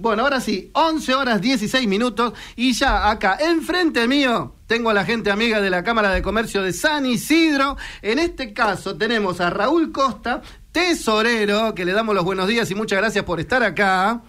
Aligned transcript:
Bueno, 0.00 0.22
ahora 0.22 0.40
sí, 0.40 0.70
11 0.74 1.14
horas 1.16 1.40
16 1.40 1.88
minutos 1.88 2.32
y 2.54 2.72
ya 2.72 3.10
acá, 3.10 3.36
enfrente 3.40 4.06
mío, 4.06 4.54
tengo 4.68 4.90
a 4.90 4.94
la 4.94 5.04
gente 5.04 5.28
amiga 5.32 5.60
de 5.60 5.70
la 5.70 5.82
Cámara 5.82 6.12
de 6.12 6.22
Comercio 6.22 6.62
de 6.62 6.72
San 6.72 7.04
Isidro. 7.04 7.76
En 8.00 8.20
este 8.20 8.52
caso 8.52 8.96
tenemos 8.96 9.40
a 9.40 9.50
Raúl 9.50 9.90
Costa, 9.90 10.40
tesorero, 10.70 11.74
que 11.74 11.84
le 11.84 11.92
damos 11.92 12.14
los 12.14 12.24
buenos 12.24 12.46
días 12.46 12.70
y 12.70 12.76
muchas 12.76 13.00
gracias 13.00 13.24
por 13.24 13.40
estar 13.40 13.64
acá. 13.64 14.22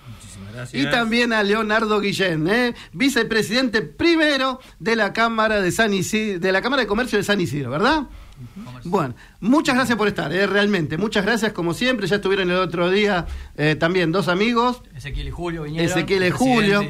Y 0.74 0.90
también 0.90 1.34
a 1.34 1.44
Leonardo 1.44 2.00
Guillén, 2.02 2.48
¿eh? 2.48 2.74
vicepresidente 2.92 3.84
primero 3.84 4.60
de 4.80 4.96
la 4.96 5.14
Cámara 5.14 5.62
de 5.62 5.72
San 5.72 5.94
Isidro, 5.94 6.40
de 6.40 6.52
la 6.52 6.64
Cámara 6.64 6.82
de 6.82 6.88
Comercio 6.88 7.20
de 7.20 7.24
San 7.24 7.40
Isidro, 7.40 7.70
¿verdad? 7.70 8.08
Bueno, 8.84 9.16
muchas 9.42 9.76
gracias 9.76 9.98
por 9.98 10.08
estar, 10.08 10.32
¿eh? 10.32 10.48
realmente. 10.48 10.98
Muchas 10.98 11.26
gracias 11.26 11.54
como 11.54 11.74
siempre. 11.74 12.08
Ya 12.08 12.18
estuvieron 12.18 12.50
el 12.50 12.58
otro 12.58 12.90
día 12.90 13.26
eh, 13.58 13.76
también 13.76 14.12
dos 14.12 14.28
amigos. 14.28 14.82
Ezequiel 14.96 15.28
y 15.28 15.32
Julio 15.32 15.64
vinieron. 15.64 15.90
Ezequiel 15.90 16.24
y 16.26 16.32
Julio. 16.32 16.84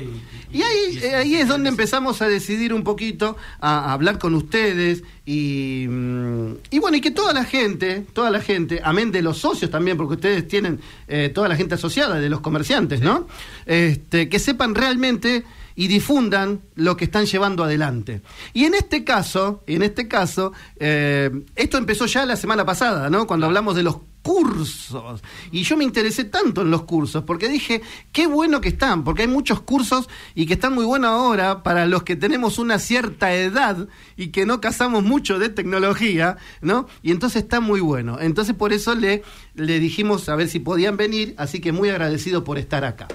Y, 0.52 0.64
ahí, 0.64 0.98
ahí 1.14 1.36
es 1.36 1.48
donde 1.48 1.70
empezamos 1.70 2.24
a 2.24 2.28
decidir 2.28 2.74
un 2.74 2.84
poquito, 2.84 3.38
a, 3.60 3.94
hablar 3.94 4.18
con 4.18 4.34
ustedes 4.34 5.04
y, 5.24 5.86
mm, 5.88 6.54
y, 6.72 6.80
bueno, 6.80 6.98
y 6.98 7.02
que 7.02 7.12
toda 7.12 7.34
la 7.34 7.44
gente, 7.44 8.04
toda 8.14 8.32
la 8.32 8.42
gente, 8.42 8.82
amén 8.84 9.12
de 9.12 9.22
los 9.22 9.38
socios 9.38 9.70
también, 9.70 9.96
porque 9.96 10.16
ustedes 10.16 10.48
tienen 10.48 10.80
eh, 11.08 11.30
toda 11.30 11.48
la 11.48 11.56
gente 11.56 11.76
asociada, 11.76 12.20
de 12.20 12.30
los 12.30 12.42
comerciantes, 12.42 13.02
¿no? 13.02 13.28
Este, 13.68 14.28
que 14.28 14.40
sepan 14.40 14.74
realmente 14.74 15.46
y 15.80 15.88
difundan 15.88 16.60
lo 16.76 16.98
que 16.98 17.06
están 17.06 17.26
llevando 17.26 17.64
adelante. 17.64 18.22
Y 18.54 18.66
en 18.66 18.74
este 18.74 19.06
caso, 19.06 19.64
en 19.66 19.82
este 19.82 20.10
caso, 20.10 20.52
eh, 20.76 21.32
esto 21.56 21.78
empezó 21.78 22.06
ya 22.06 22.26
la 22.26 22.36
semana 22.36 22.66
pasada, 22.66 23.10
¿no? 23.10 23.26
Cuando 23.26 23.46
hablamos 23.46 23.78
de 23.78 23.84
los 23.84 24.00
cursos. 24.22 25.22
Y 25.54 25.64
yo 25.64 25.78
me 25.78 25.86
interesé 25.86 26.26
tanto 26.26 26.64
en 26.64 26.70
los 26.70 26.84
cursos, 26.84 27.24
porque 27.24 27.48
dije, 27.48 27.82
qué 28.12 28.28
bueno 28.28 28.60
que 28.60 28.68
están, 28.68 29.06
porque 29.06 29.22
hay 29.22 29.30
muchos 29.30 29.62
cursos 29.62 30.10
y 30.36 30.48
que 30.48 30.56
están 30.56 30.74
muy 30.74 30.84
buenos 30.84 31.12
ahora 31.12 31.64
para 31.64 31.86
los 31.86 32.04
que 32.04 32.18
tenemos 32.18 32.60
una 32.60 32.78
cierta 32.78 33.34
edad 33.34 33.88
y 34.18 34.32
que 34.32 34.46
no 34.46 34.60
cazamos 34.60 35.06
mucho 35.06 35.40
de 35.40 35.48
tecnología, 35.48 36.36
¿no? 36.60 36.90
Y 37.04 37.12
entonces 37.12 37.44
está 37.44 37.62
muy 37.62 37.80
bueno. 37.80 38.18
Entonces 38.20 38.54
por 38.54 38.74
eso 38.74 38.96
le, 38.96 39.24
le 39.56 39.80
dijimos 39.80 40.28
a 40.28 40.36
ver 40.36 40.50
si 40.50 40.60
podían 40.60 40.98
venir, 40.98 41.36
así 41.38 41.62
que 41.62 41.72
muy 41.72 41.88
agradecido 41.88 42.44
por 42.44 42.58
estar 42.58 42.84
acá. 42.84 43.08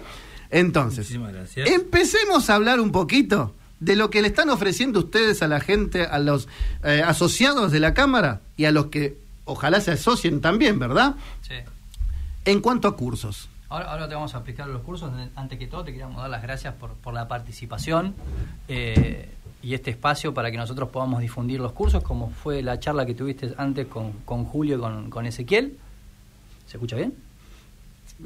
Entonces, 0.50 1.10
empecemos 1.56 2.50
a 2.50 2.54
hablar 2.54 2.80
un 2.80 2.92
poquito 2.92 3.54
de 3.80 3.96
lo 3.96 4.10
que 4.10 4.22
le 4.22 4.28
están 4.28 4.50
ofreciendo 4.50 5.00
ustedes 5.00 5.42
a 5.42 5.48
la 5.48 5.60
gente, 5.60 6.06
a 6.06 6.18
los 6.18 6.48
eh, 6.82 7.02
asociados 7.04 7.72
de 7.72 7.80
la 7.80 7.92
Cámara 7.92 8.40
y 8.56 8.64
a 8.64 8.72
los 8.72 8.86
que 8.86 9.18
ojalá 9.44 9.80
se 9.80 9.92
asocien 9.92 10.40
también, 10.40 10.78
¿verdad? 10.78 11.16
Sí. 11.42 11.54
En 12.44 12.60
cuanto 12.60 12.88
a 12.88 12.96
cursos. 12.96 13.48
Ahora, 13.68 14.08
te 14.08 14.14
vamos 14.14 14.32
a 14.34 14.38
explicar 14.38 14.68
los 14.68 14.82
cursos. 14.82 15.10
Antes 15.34 15.58
que 15.58 15.66
todo, 15.66 15.82
te 15.82 15.90
queríamos 15.90 16.16
dar 16.16 16.30
las 16.30 16.42
gracias 16.42 16.74
por, 16.74 17.12
la 17.12 17.26
participación 17.26 18.14
eh, 18.68 19.28
y 19.62 19.74
este 19.74 19.90
espacio 19.90 20.32
para 20.32 20.50
que 20.52 20.56
nosotros 20.56 20.90
podamos 20.90 21.20
difundir 21.20 21.58
los 21.58 21.72
cursos, 21.72 22.02
como 22.02 22.30
fue 22.30 22.62
la 22.62 22.78
charla 22.78 23.04
que 23.04 23.14
tuviste 23.14 23.52
antes 23.56 23.88
con, 23.88 24.44
Julio 24.44 24.76
y 24.76 24.80
con, 24.80 25.10
con 25.10 25.26
Ezequiel. 25.26 25.76
¿Se 26.66 26.76
escucha 26.76 26.94
bien? 26.94 27.14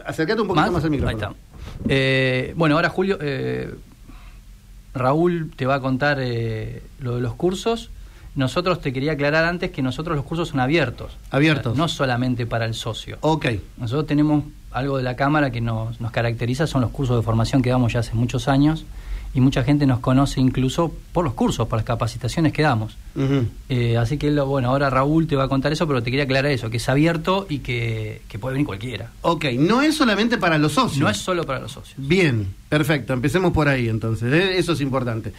Acércate 0.04 0.42
un 0.42 0.48
poquito 0.48 0.70
más, 0.70 0.84
al 0.84 0.90
micrófono. 0.90 1.08
Ahí 1.08 1.30
está. 1.32 1.47
Eh, 1.88 2.52
bueno, 2.56 2.76
ahora 2.76 2.88
Julio, 2.88 3.18
eh, 3.20 3.74
Raúl 4.94 5.50
te 5.54 5.66
va 5.66 5.76
a 5.76 5.80
contar 5.80 6.18
eh, 6.20 6.82
lo 7.00 7.16
de 7.16 7.20
los 7.20 7.34
cursos. 7.34 7.90
Nosotros 8.34 8.80
te 8.80 8.92
quería 8.92 9.12
aclarar 9.12 9.44
antes 9.44 9.70
que 9.70 9.82
nosotros 9.82 10.16
los 10.16 10.24
cursos 10.24 10.48
son 10.50 10.60
abiertos. 10.60 11.16
Abiertos. 11.30 11.76
no 11.76 11.88
solamente 11.88 12.46
para 12.46 12.66
el 12.66 12.74
socio. 12.74 13.18
Ok. 13.20 13.46
Nosotros 13.78 14.06
tenemos 14.06 14.44
algo 14.70 14.96
de 14.96 15.02
la 15.02 15.16
Cámara 15.16 15.50
que 15.50 15.60
nos, 15.60 16.00
nos 16.00 16.10
caracteriza, 16.10 16.66
son 16.66 16.80
los 16.80 16.90
cursos 16.90 17.16
de 17.16 17.22
formación 17.22 17.62
que 17.62 17.70
damos 17.70 17.92
ya 17.92 18.00
hace 18.00 18.14
muchos 18.14 18.48
años 18.48 18.84
y 19.34 19.40
mucha 19.40 19.62
gente 19.62 19.86
nos 19.86 20.00
conoce 20.00 20.40
incluso 20.40 20.92
por 21.12 21.24
los 21.24 21.34
cursos, 21.34 21.68
por 21.68 21.78
las 21.78 21.84
capacitaciones 21.84 22.52
que 22.52 22.62
damos. 22.62 22.96
Eh, 23.68 23.96
así 23.96 24.16
que, 24.16 24.30
bueno, 24.40 24.70
ahora 24.70 24.90
Raúl 24.90 25.26
te 25.26 25.36
va 25.36 25.44
a 25.44 25.48
contar 25.48 25.72
eso, 25.72 25.86
pero 25.86 26.02
te 26.02 26.10
quería 26.10 26.24
aclarar 26.24 26.50
eso, 26.50 26.70
que 26.70 26.78
es 26.78 26.88
abierto 26.88 27.46
y 27.48 27.58
que, 27.58 28.22
puede 28.40 28.54
venir 28.54 28.66
cualquiera. 28.66 29.10
Ok, 29.22 29.46
no 29.58 29.82
es 29.82 29.96
solamente 29.96 30.38
para 30.38 30.58
los 30.58 30.72
socios. 30.72 31.00
No 31.00 31.08
es 31.08 31.18
solo 31.18 31.44
para 31.44 31.60
los 31.60 31.72
socios. 31.72 31.94
Bien, 31.98 32.54
perfecto, 32.68 33.12
empecemos 33.12 33.52
por 33.52 33.68
ahí 33.68 33.88
entonces, 33.88 34.32
¿eh? 34.32 34.58
eso 34.58 34.72
es 34.72 34.80
importante. 34.80 35.32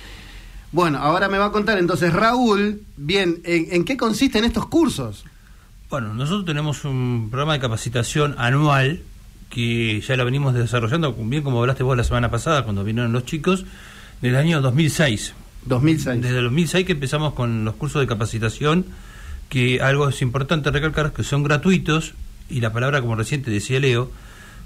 Bueno, 0.71 0.99
ahora 0.99 1.27
me 1.29 1.39
va 1.39 1.45
a 1.45 1.51
contar 1.51 1.79
entonces 1.79 2.13
Raúl, 2.13 2.81
bien, 2.95 3.41
¿en, 3.43 3.85
qué 3.85 3.97
consisten 3.97 4.45
estos 4.45 4.67
cursos? 4.67 5.25
Bueno, 5.89 6.13
nosotros 6.13 6.45
tenemos 6.45 6.85
un 6.85 7.29
programa 7.31 7.53
de 7.53 7.59
capacitación 7.59 8.35
anual 8.37 9.01
que 9.49 10.01
ya 10.01 10.15
lo 10.15 10.25
venimos 10.25 10.53
desarrollando, 10.53 11.13
bien 11.13 11.43
como 11.43 11.59
hablaste 11.59 11.83
vos 11.83 11.97
la 11.97 12.03
semana 12.03 12.29
pasada, 12.29 12.63
cuando 12.63 12.83
vinieron 12.83 13.11
los 13.11 13.25
chicos, 13.25 13.65
del 14.21 14.35
año 14.35 14.61
2006. 14.61 15.33
2006. 15.65 16.21
Desde 16.21 16.37
el 16.37 16.43
2006 16.45 16.85
que 16.85 16.93
empezamos 16.93 17.33
con 17.33 17.65
los 17.65 17.75
cursos 17.75 18.01
de 18.01 18.07
capacitación, 18.07 18.85
que 19.49 19.81
algo 19.81 20.07
es 20.09 20.21
importante 20.21 20.69
recalcar, 20.71 21.11
que 21.11 21.23
son 21.23 21.43
gratuitos, 21.43 22.13
y 22.49 22.61
la 22.61 22.71
palabra, 22.71 23.01
como 23.01 23.15
reciente 23.15 23.51
decía 23.51 23.79
Leo, 23.79 24.11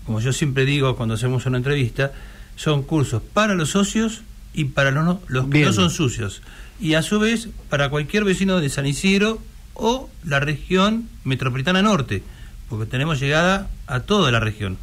como 0.06 0.20
yo 0.20 0.34
siempre 0.34 0.66
digo 0.66 0.96
cuando 0.96 1.16
hacemos 1.16 1.46
una 1.46 1.58
entrevista, 1.58 2.12
son 2.56 2.84
cursos 2.84 3.22
para 3.34 3.56
los 3.56 3.72
socios 3.72 4.22
y 4.54 4.66
para 4.66 4.92
los, 4.92 5.18
los 5.28 5.48
que 5.48 5.66
no 5.66 5.74
son 5.74 5.90
sucios. 5.90 6.42
Y 6.80 6.96
a 6.96 7.02
su 7.02 7.20
vez, 7.20 7.48
para 7.70 7.90
cualquier 7.90 8.26
vecino 8.26 8.60
de 8.60 8.70
San 8.70 8.86
Isidro 8.86 9.40
o 9.74 10.10
la 10.26 10.40
región 10.40 11.08
metropolitana 11.24 11.82
norte 11.82 12.22
porque 12.74 12.90
tenemos 12.90 13.20
llegada 13.20 13.70
a 13.86 14.00
toda 14.00 14.32
la 14.32 14.40
región. 14.40 14.78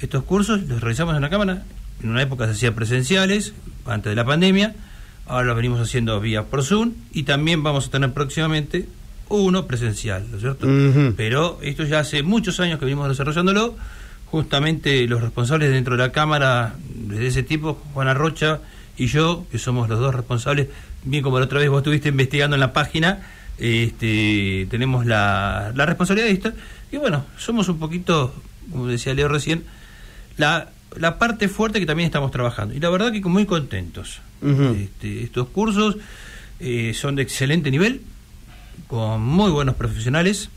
Estos 0.00 0.24
cursos 0.24 0.62
los 0.62 0.80
realizamos 0.80 1.14
en 1.16 1.20
la 1.20 1.28
Cámara, 1.28 1.64
en 2.02 2.08
una 2.08 2.22
época 2.22 2.46
se 2.46 2.52
hacían 2.52 2.74
presenciales, 2.74 3.52
antes 3.84 4.10
de 4.10 4.16
la 4.16 4.24
pandemia, 4.24 4.74
ahora 5.26 5.48
los 5.48 5.56
venimos 5.56 5.80
haciendo 5.80 6.18
vía 6.18 6.44
por 6.44 6.64
Zoom 6.64 6.92
y 7.12 7.24
también 7.24 7.62
vamos 7.62 7.88
a 7.88 7.90
tener 7.90 8.14
próximamente 8.14 8.88
uno 9.28 9.66
presencial, 9.66 10.26
¿no 10.30 10.36
es 10.36 10.42
cierto? 10.42 10.66
Pero 11.14 11.58
esto 11.60 11.84
ya 11.84 12.00
hace 12.00 12.22
muchos 12.22 12.58
años 12.58 12.78
que 12.78 12.86
venimos 12.86 13.06
desarrollándolo, 13.08 13.76
justamente 14.26 15.06
los 15.06 15.20
responsables 15.20 15.70
dentro 15.70 15.96
de 15.96 16.02
la 16.02 16.12
Cámara 16.12 16.74
desde 16.94 17.26
ese 17.26 17.42
tipo, 17.42 17.74
Juana 17.92 18.14
Rocha 18.14 18.60
y 18.96 19.08
yo, 19.08 19.44
que 19.50 19.58
somos 19.58 19.90
los 19.90 19.98
dos 19.98 20.14
responsables, 20.14 20.68
bien 21.04 21.22
como 21.22 21.38
la 21.38 21.44
otra 21.44 21.58
vez 21.58 21.68
vos 21.68 21.80
estuviste 21.80 22.08
investigando 22.08 22.56
en 22.56 22.60
la 22.60 22.72
página, 22.72 23.20
este, 23.60 24.66
tenemos 24.70 25.06
la, 25.06 25.72
la 25.74 25.86
responsabilidad 25.86 26.26
de 26.28 26.32
esto 26.32 26.52
y 26.90 26.96
bueno, 26.96 27.24
somos 27.38 27.68
un 27.68 27.78
poquito, 27.78 28.34
como 28.70 28.86
decía 28.86 29.14
Leo 29.14 29.28
recién, 29.28 29.64
la, 30.36 30.70
la 30.96 31.18
parte 31.18 31.48
fuerte 31.48 31.78
que 31.78 31.86
también 31.86 32.06
estamos 32.06 32.30
trabajando. 32.30 32.74
Y 32.74 32.80
la 32.80 32.90
verdad 32.90 33.12
que 33.12 33.20
muy 33.22 33.46
contentos. 33.46 34.20
Este, 34.42 35.22
estos 35.22 35.48
cursos 35.48 35.98
eh, 36.58 36.94
son 36.94 37.14
de 37.16 37.22
excelente 37.22 37.70
nivel, 37.70 38.00
con 38.88 39.22
muy 39.22 39.50
buenos 39.50 39.76
profesionales. 39.76 40.48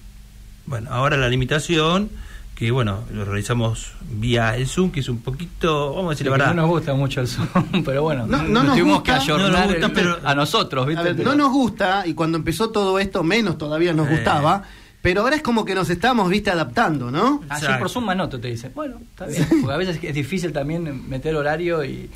Bueno, 0.66 0.90
ahora 0.92 1.18
la 1.18 1.28
limitación, 1.28 2.10
que 2.56 2.72
bueno, 2.72 3.04
lo 3.12 3.26
realizamos 3.26 3.94
vía 4.12 4.56
el 4.56 4.68
Zoom, 4.68 4.92
que 4.92 5.00
es 5.00 5.10
un 5.10 5.22
poquito, 5.22 5.96
vamos 5.96 6.08
a 6.08 6.10
decir 6.12 6.28
la 6.28 6.32
verdad. 6.34 6.48
No 6.54 6.62
nos 6.62 6.70
gusta 6.70 6.94
mucho 6.94 7.22
el 7.22 7.28
Zoom, 7.28 7.84
pero 7.86 8.04
bueno, 8.04 8.28
no, 8.28 8.44
nos 8.44 8.74
tuvimos 8.74 9.00
gusta, 9.00 9.18
que 9.18 9.24
ayornar 9.24 9.92
pero, 9.94 10.20
a 10.24 10.36
nosotros, 10.36 10.88
¿viste? 10.88 11.14
no 11.16 11.36
nos 11.36 11.52
gusta, 11.52 12.04
y 12.06 12.14
cuando 12.14 12.38
empezó 12.38 12.70
todo 12.70 13.00
esto, 13.00 13.24
menos 13.24 13.58
todavía 13.58 13.94
nos 13.94 14.08
eh. 14.08 14.16
gustaba 14.16 14.64
pero 15.04 15.20
ahora 15.20 15.36
es 15.36 15.42
como 15.42 15.66
que 15.66 15.76
nos 15.76 15.90
estamos, 15.90 16.30
viste, 16.30 16.50
adaptando, 16.50 17.12
¿no? 17.12 17.44
Así 17.50 17.66
por 17.78 17.90
Zoom 17.90 18.06
manoto 18.06 18.40
te 18.40 18.48
dicen. 18.48 18.72
Bueno, 18.74 19.02
está 19.12 19.26
bien. 19.26 19.46
Porque 19.62 19.74
a 19.74 19.78
veces 19.78 20.00
es 20.02 20.16
difícil 20.16 20.54
también 20.54 21.10
meter 21.10 21.36
horario 21.36 21.84
y, 21.84 22.10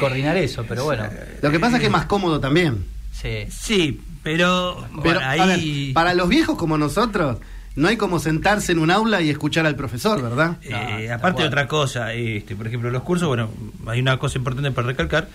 coordinar 0.00 0.38
eso, 0.38 0.64
pero 0.66 0.84
bueno. 0.84 1.04
Lo 1.42 1.50
que 1.50 1.60
pasa 1.60 1.76
es 1.76 1.80
que 1.80 1.86
es 1.88 1.92
más 1.92 2.06
cómodo 2.06 2.40
también. 2.40 2.86
Sí. 3.12 3.44
Sí, 3.50 4.00
pero, 4.22 4.82
pero 5.02 5.20
ahí... 5.22 5.92
para 5.92 6.14
los 6.14 6.30
viejos 6.30 6.56
como 6.56 6.78
nosotros, 6.78 7.36
no 7.78 7.88
hay 7.88 7.96
como 7.96 8.18
sentarse 8.18 8.72
en 8.72 8.78
un 8.78 8.90
aula 8.90 9.20
y 9.22 9.30
escuchar 9.30 9.66
al 9.66 9.76
profesor, 9.76 10.20
¿verdad? 10.22 10.58
Eh, 10.62 11.10
aparte 11.10 11.42
de 11.42 11.48
otra 11.48 11.68
cosa, 11.68 12.12
este, 12.12 12.56
por 12.56 12.66
ejemplo, 12.66 12.90
los 12.90 13.02
cursos, 13.02 13.28
bueno, 13.28 13.50
hay 13.86 14.00
una 14.00 14.18
cosa 14.18 14.38
importante 14.38 14.70
para 14.72 14.88
recalcar. 14.88 15.28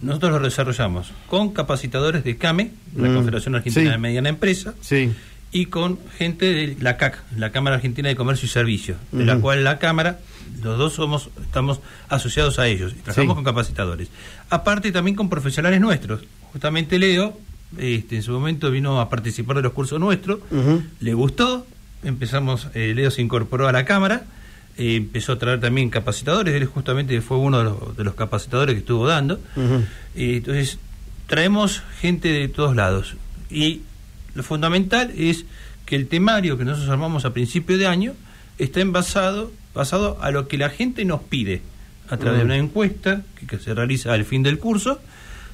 Nosotros 0.00 0.32
los 0.32 0.42
desarrollamos 0.42 1.12
con 1.26 1.52
capacitadores 1.52 2.24
de 2.24 2.38
CAME, 2.38 2.72
la 2.96 3.08
mm, 3.08 3.14
Confederación 3.14 3.54
Argentina 3.54 3.90
de 3.90 3.98
Mediana 3.98 4.30
Empresa. 4.30 4.74
Sí 4.80 5.12
y 5.52 5.66
con 5.66 5.98
gente 6.16 6.46
de 6.46 6.76
la 6.80 6.96
CAC, 6.96 7.22
la 7.36 7.50
Cámara 7.50 7.76
Argentina 7.76 8.08
de 8.08 8.16
Comercio 8.16 8.46
y 8.46 8.48
Servicios, 8.48 8.98
de 9.10 9.24
la 9.24 9.40
cual 9.40 9.64
la 9.64 9.78
Cámara, 9.78 10.20
los 10.62 10.78
dos 10.78 10.92
somos, 10.92 11.28
estamos 11.42 11.80
asociados 12.08 12.58
a 12.58 12.68
ellos 12.68 12.92
y 12.92 13.02
trabajamos 13.02 13.34
con 13.34 13.44
capacitadores. 13.44 14.10
Aparte 14.48 14.92
también 14.92 15.16
con 15.16 15.28
profesionales 15.28 15.80
nuestros. 15.80 16.20
Justamente 16.52 16.98
Leo, 16.98 17.36
este, 17.78 18.16
en 18.16 18.22
su 18.22 18.32
momento 18.32 18.70
vino 18.70 19.00
a 19.00 19.08
participar 19.08 19.56
de 19.56 19.62
los 19.62 19.72
cursos 19.72 19.98
nuestros, 19.98 20.38
le 21.00 21.14
gustó, 21.14 21.66
empezamos, 22.02 22.68
eh, 22.74 22.92
Leo 22.94 23.10
se 23.10 23.22
incorporó 23.22 23.68
a 23.68 23.72
la 23.72 23.84
Cámara, 23.84 24.24
eh, 24.76 24.96
empezó 24.96 25.32
a 25.32 25.38
traer 25.38 25.60
también 25.60 25.90
capacitadores, 25.90 26.54
él 26.54 26.64
justamente 26.66 27.20
fue 27.20 27.38
uno 27.38 27.58
de 27.58 27.64
los, 27.64 27.96
de 27.96 28.04
los 28.04 28.14
capacitadores 28.14 28.74
que 28.74 28.80
estuvo 28.80 29.06
dando. 29.06 29.40
entonces, 30.14 30.78
traemos 31.26 31.82
gente 32.00 32.32
de 32.32 32.48
todos 32.48 32.74
lados. 32.74 33.16
Y 33.50 33.82
lo 34.34 34.42
fundamental 34.42 35.12
es 35.16 35.44
que 35.86 35.96
el 35.96 36.06
temario 36.06 36.56
que 36.56 36.64
nosotros 36.64 36.90
armamos 36.90 37.24
a 37.24 37.32
principio 37.32 37.78
de 37.78 37.86
año 37.86 38.14
está 38.58 38.80
envasado 38.80 39.52
basado 39.74 40.18
a 40.20 40.30
lo 40.30 40.48
que 40.48 40.58
la 40.58 40.70
gente 40.70 41.04
nos 41.04 41.22
pide. 41.22 41.62
a 42.08 42.16
través 42.16 42.40
de 42.40 42.44
una 42.44 42.56
encuesta 42.56 43.22
que, 43.38 43.46
que 43.46 43.58
se 43.60 43.72
realiza 43.72 44.12
al 44.12 44.24
fin 44.24 44.42
del 44.42 44.58
curso 44.58 44.98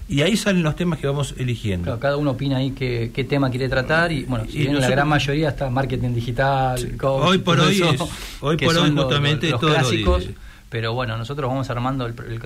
y 0.08 0.22
ahí 0.22 0.36
salen 0.36 0.62
los 0.62 0.76
temas 0.76 0.98
que 0.98 1.06
vamos 1.06 1.34
eligiendo. 1.38 1.84
Claro, 1.84 2.00
cada 2.00 2.16
uno 2.16 2.32
opina 2.32 2.58
ahí 2.58 2.70
qué, 2.70 3.10
qué 3.14 3.24
tema 3.24 3.50
quiere 3.50 3.68
tratar 3.68 4.12
y 4.12 4.24
bueno, 4.24 4.44
si 4.48 4.58
Y 4.58 4.60
bien 4.62 4.80
la 4.80 4.88
gran 4.88 5.08
mayoría 5.08 5.48
está 5.48 5.68
marketing 5.70 6.14
digital, 6.14 6.96
coach, 6.96 7.22
Hoy 7.24 7.38
por 7.38 7.58
hoy 7.60 7.74
eso, 7.82 7.90
es- 7.90 8.10
hoy 8.40 8.56
que 8.56 8.66
por 8.66 8.74
son 8.74 8.84
hoy 8.84 8.90
los- 8.90 9.04
justamente 9.04 9.50
los, 9.50 9.60
todo 9.60 9.70
lo 9.70 9.76
clásicos, 9.76 10.26
de- 10.28 10.34
pero 10.68 10.94
bueno, 10.94 11.16
nosotros 11.16 11.48
vamos 11.48 11.70
armando 11.70 12.06
el, 12.06 12.14
el, 12.26 12.32
el 12.34 12.40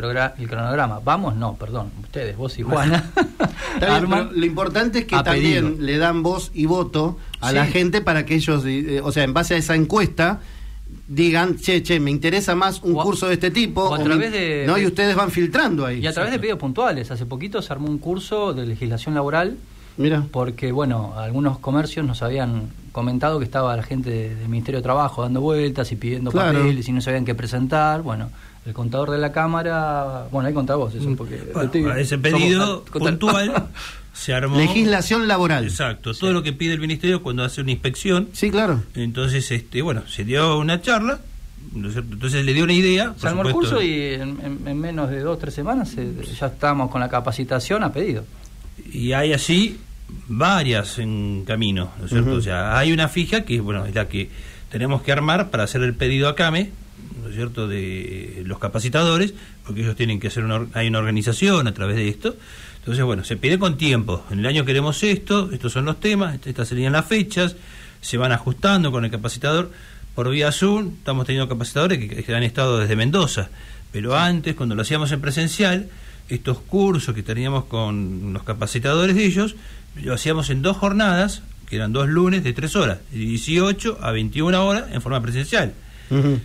cronograma. 0.48 1.00
Vamos, 1.02 1.34
no, 1.36 1.54
perdón, 1.56 1.90
ustedes, 2.02 2.36
vos 2.36 2.58
y 2.58 2.62
Juana. 2.62 3.10
Bien, 3.80 4.28
lo 4.40 4.46
importante 4.46 5.00
es 5.00 5.04
que 5.06 5.16
también 5.22 5.64
pedido. 5.68 5.82
le 5.82 5.98
dan 5.98 6.22
voz 6.22 6.50
y 6.54 6.66
voto 6.66 7.18
a 7.40 7.48
Sí. 7.50 7.54
la 7.56 7.66
gente 7.66 8.00
para 8.02 8.26
que 8.26 8.34
ellos, 8.34 8.62
eh, 8.66 9.00
o 9.02 9.10
sea, 9.12 9.24
en 9.24 9.32
base 9.32 9.54
a 9.54 9.56
esa 9.56 9.74
encuesta, 9.74 10.40
digan, 11.12 11.56
che, 11.58 11.82
che, 11.82 11.98
me 11.98 12.10
interesa 12.12 12.54
más 12.54 12.80
un 12.84 12.94
O 12.96 13.02
curso 13.02 13.26
de 13.26 13.34
este 13.34 13.50
tipo. 13.50 13.82
o 13.82 13.94
a 13.94 13.98
o 13.98 14.02
través 14.04 14.30
me- 14.30 14.38
de- 14.38 14.64
¿no? 14.66 14.78
Y 14.78 14.86
ustedes 14.86 15.16
van 15.16 15.30
filtrando 15.32 15.84
ahí. 15.84 15.98
Y 15.98 16.06
a 16.06 16.12
través 16.12 16.30
de 16.30 16.38
pedidos 16.38 16.60
puntuales. 16.60 17.10
Hace 17.10 17.26
poquito 17.26 17.60
se 17.62 17.72
armó 17.72 17.88
un 17.88 17.98
curso 17.98 18.52
de 18.54 18.64
legislación 18.64 19.16
laboral 19.16 19.56
Mira. 19.96 20.24
porque, 20.30 20.70
bueno, 20.70 21.14
algunos 21.16 21.58
comercios 21.58 22.06
nos 22.06 22.22
habían 22.22 22.68
comentado 22.92 23.38
que 23.40 23.44
estaba 23.44 23.76
la 23.76 23.82
gente 23.82 24.08
de- 24.10 24.34
del 24.36 24.48
Ministerio 24.48 24.78
de 24.78 24.82
Trabajo 24.84 25.22
dando 25.22 25.40
vueltas 25.40 25.90
y 25.90 25.96
pidiendo 25.96 26.30
Claro. 26.30 26.58
papeles 26.60 26.88
y 26.88 26.92
no 26.92 27.00
sabían 27.00 27.24
qué 27.24 27.34
presentar. 27.34 28.02
Bueno, 28.02 28.30
el 28.64 28.72
contador 28.72 29.10
de 29.10 29.18
la 29.18 29.32
Cámara, 29.32 30.26
bueno, 30.30 30.46
ahí 30.48 30.54
contá 30.54 30.76
vos 30.76 30.94
eso, 30.94 31.08
porque... 31.16 31.36
Bueno, 31.52 31.62
estoy- 31.64 31.84
a 31.86 31.98
ese 31.98 32.16
somos- 32.16 32.22
pedido 32.22 32.84
contá- 32.84 33.10
puntual 33.10 33.68
se 34.12 34.34
armó. 34.34 34.56
Legislación 34.58 35.28
laboral. 35.28 35.64
Exacto, 35.64 36.12
todo 36.14 36.32
lo 36.32 36.42
que 36.42 36.52
pide 36.52 36.72
el 36.74 36.80
ministerio 36.80 37.22
cuando 37.22 37.42
hace 37.44 37.60
una 37.60 37.70
inspección. 37.72 38.28
Sí, 38.32 38.50
claro. 38.50 38.82
Entonces, 38.94 39.50
este, 39.50 39.82
bueno, 39.82 40.02
se 40.08 40.24
dio 40.24 40.58
una 40.58 40.80
charla, 40.82 41.20
¿no 41.74 41.88
es 41.88 41.94
cierto? 41.94 42.14
entonces 42.14 42.44
le 42.44 42.52
dio 42.52 42.64
una 42.64 42.72
idea. 42.72 43.14
Se 43.18 43.28
armó 43.28 43.42
el 43.42 43.52
curso 43.52 43.80
y 43.82 43.92
en, 44.14 44.38
en- 44.44 44.60
en 44.66 44.78
menos 44.78 45.10
de 45.10 45.20
dos 45.20 45.36
o 45.36 45.38
tres 45.38 45.54
semanas 45.54 45.94
eh, 45.96 46.10
ya 46.38 46.46
estamos 46.48 46.90
con 46.90 47.00
la 47.00 47.08
capacitación 47.08 47.82
a 47.82 47.92
pedido. 47.92 48.24
y 48.92 49.12
hay 49.12 49.32
así 49.32 49.78
varias 50.28 50.98
en 50.98 51.44
camino, 51.46 51.92
¿no 51.98 52.04
es 52.06 52.10
cierto? 52.10 52.32
O 52.32 52.40
sea, 52.40 52.76
hay 52.78 52.92
una 52.92 53.08
fija 53.08 53.42
que, 53.44 53.60
bueno, 53.60 53.86
es 53.86 53.94
la 53.94 54.08
que 54.08 54.28
tenemos 54.70 55.02
que 55.02 55.12
armar 55.12 55.50
para 55.50 55.64
hacer 55.64 55.82
el 55.82 55.94
pedido 55.94 56.28
a 56.28 56.34
CAME, 56.34 56.70
¿no 57.22 57.28
es 57.28 57.34
cierto?, 57.36 57.68
de 57.68 58.42
los 58.44 58.58
capacitadores, 58.58 59.34
porque 59.64 59.82
ellos 59.82 59.94
tienen 59.96 60.18
que 60.20 60.28
hacer 60.28 60.44
una, 60.44 60.66
hay 60.74 60.88
una 60.88 60.98
organización 60.98 61.66
a 61.68 61.74
través 61.74 61.96
de 61.96 62.08
esto. 62.08 62.36
Entonces, 62.90 63.04
bueno, 63.04 63.22
se 63.22 63.36
pide 63.36 63.56
con 63.56 63.76
tiempo. 63.76 64.24
En 64.32 64.40
el 64.40 64.46
año 64.46 64.64
queremos 64.64 65.00
esto, 65.04 65.52
estos 65.52 65.72
son 65.72 65.84
los 65.84 66.00
temas, 66.00 66.44
estas 66.44 66.66
serían 66.66 66.92
las 66.92 67.06
fechas, 67.06 67.54
se 68.00 68.16
van 68.16 68.32
ajustando 68.32 68.90
con 68.90 69.04
el 69.04 69.12
capacitador. 69.12 69.70
Por 70.16 70.28
vía 70.28 70.50
Zoom 70.50 70.94
estamos 70.98 71.24
teniendo 71.24 71.48
capacitadores 71.48 72.00
que, 72.00 72.24
que 72.24 72.34
han 72.34 72.42
estado 72.42 72.80
desde 72.80 72.96
Mendoza, 72.96 73.48
pero 73.92 74.16
antes, 74.16 74.56
cuando 74.56 74.74
lo 74.74 74.82
hacíamos 74.82 75.12
en 75.12 75.20
presencial, 75.20 75.88
estos 76.28 76.58
cursos 76.58 77.14
que 77.14 77.22
teníamos 77.22 77.66
con 77.66 78.32
los 78.32 78.42
capacitadores 78.42 79.14
de 79.14 79.24
ellos, 79.24 79.54
lo 80.02 80.12
hacíamos 80.12 80.50
en 80.50 80.60
dos 80.60 80.76
jornadas, 80.76 81.44
que 81.68 81.76
eran 81.76 81.92
dos 81.92 82.08
lunes 82.08 82.42
de 82.42 82.52
tres 82.54 82.74
horas, 82.74 82.98
de 83.12 83.18
18 83.20 83.98
a 84.02 84.10
21 84.10 84.66
horas 84.66 84.86
en 84.90 85.00
forma 85.00 85.22
presencial, 85.22 85.74
Ujú. 86.10 86.40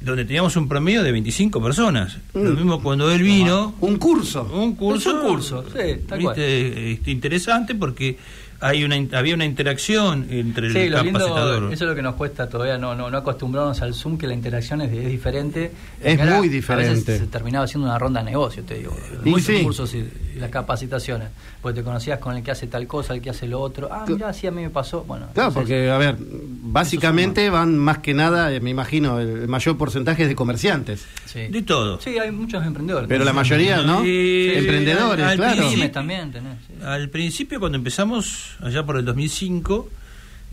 Donde 0.00 0.24
teníamos 0.24 0.56
un 0.56 0.66
promedio 0.68 1.02
de 1.02 1.12
25 1.12 1.62
personas. 1.62 2.16
Lo 2.34 2.52
Mm. 2.52 2.56
mismo 2.56 2.82
cuando 2.82 3.10
él 3.10 3.22
vino, 3.22 3.74
Un 3.80 3.96
curso. 3.98 4.44
un 4.52 4.74
curso, 4.74 5.10
Es 5.10 5.14
un 5.16 5.20
curso, 5.28 5.64
sí, 5.64 6.00
tal 6.08 6.20
cual. 6.22 6.38
Este, 6.38 7.10
interesante 7.10 7.74
porque 7.74 8.16
hay 8.60 8.84
una 8.84 8.96
había 9.18 9.34
una 9.34 9.44
interacción 9.46 10.26
entre 10.30 10.70
Sí, 10.72 10.78
el 10.80 10.90
lo 10.92 11.02
lindo, 11.02 11.18
capacitador. 11.18 11.72
eso 11.72 11.84
es 11.84 11.88
lo 11.90 11.94
que 11.96 12.02
nos 12.02 12.14
cuesta 12.16 12.48
todavía 12.48 12.76
no, 12.78 12.94
no, 12.94 13.10
no 13.10 13.18
acostumbrarnos 13.18 13.80
al 13.82 13.94
Zoom, 13.94 14.18
que 14.18 14.26
la 14.26 14.34
interacción 14.34 14.80
es, 14.82 14.92
es 14.92 15.06
diferente. 15.08 15.70
Es 16.02 16.18
muy 16.18 16.48
A 16.48 16.50
diferente. 16.50 16.94
veces 16.94 17.18
se 17.20 17.26
terminaba 17.26 17.64
haciendo 17.64 17.86
una 17.88 17.98
ronda 17.98 18.20
de 18.22 18.30
negocio, 18.30 18.62
te 18.62 18.74
digo. 18.74 18.96
Y 19.24 19.30
Muchos 19.30 19.46
sí. 19.46 19.62
cursos 19.62 19.94
y, 19.94 19.98
y 20.36 20.38
las 20.38 20.50
capacitaciones. 20.50 21.28
Porque 21.62 21.80
te 21.80 21.84
conocías 21.84 22.18
con 22.18 22.36
el 22.36 22.42
que 22.42 22.50
hace 22.50 22.66
tal 22.66 22.86
cosa, 22.86 23.14
el 23.14 23.20
que 23.20 23.30
hace 23.30 23.46
lo 23.46 23.60
otro. 23.60 23.88
Ah, 23.92 24.04
mira, 24.08 24.32
sí, 24.32 24.46
a 24.46 24.50
mí 24.50 24.62
me 24.62 24.70
pasó. 24.70 25.04
Bueno, 25.04 25.26
Claro, 25.34 25.48
entonces, 25.50 25.54
porque, 25.54 25.90
a 25.90 25.98
ver, 25.98 26.16
básicamente 26.18 27.50
van 27.50 27.76
más 27.78 27.98
que 27.98 28.14
nada, 28.14 28.52
eh, 28.52 28.60
me 28.60 28.70
imagino, 28.70 29.18
el 29.20 29.48
mayor 29.48 29.76
porcentaje 29.76 30.22
es 30.22 30.28
de 30.28 30.34
comerciantes. 30.34 31.04
sí. 31.26 31.48
De 31.48 31.62
todo. 31.62 32.00
Sí, 32.00 32.18
hay 32.18 32.30
muchos 32.30 32.64
emprendedores. 32.64 33.08
Pero 33.08 33.24
la 33.24 33.32
mayoría, 33.32 33.82
¿no? 33.82 34.02
Emprendedores, 34.04 35.24
al- 35.24 35.42
al 35.42 35.56
claro. 35.56 35.90
también 35.92 36.32
tenés. 36.32 36.56
sí. 36.66 36.74
Al 36.84 37.08
principio, 37.10 37.60
cuando 37.60 37.76
empezamos, 37.76 38.49
allá 38.60 38.84
por 38.84 38.96
el 38.96 39.04
2005, 39.04 39.88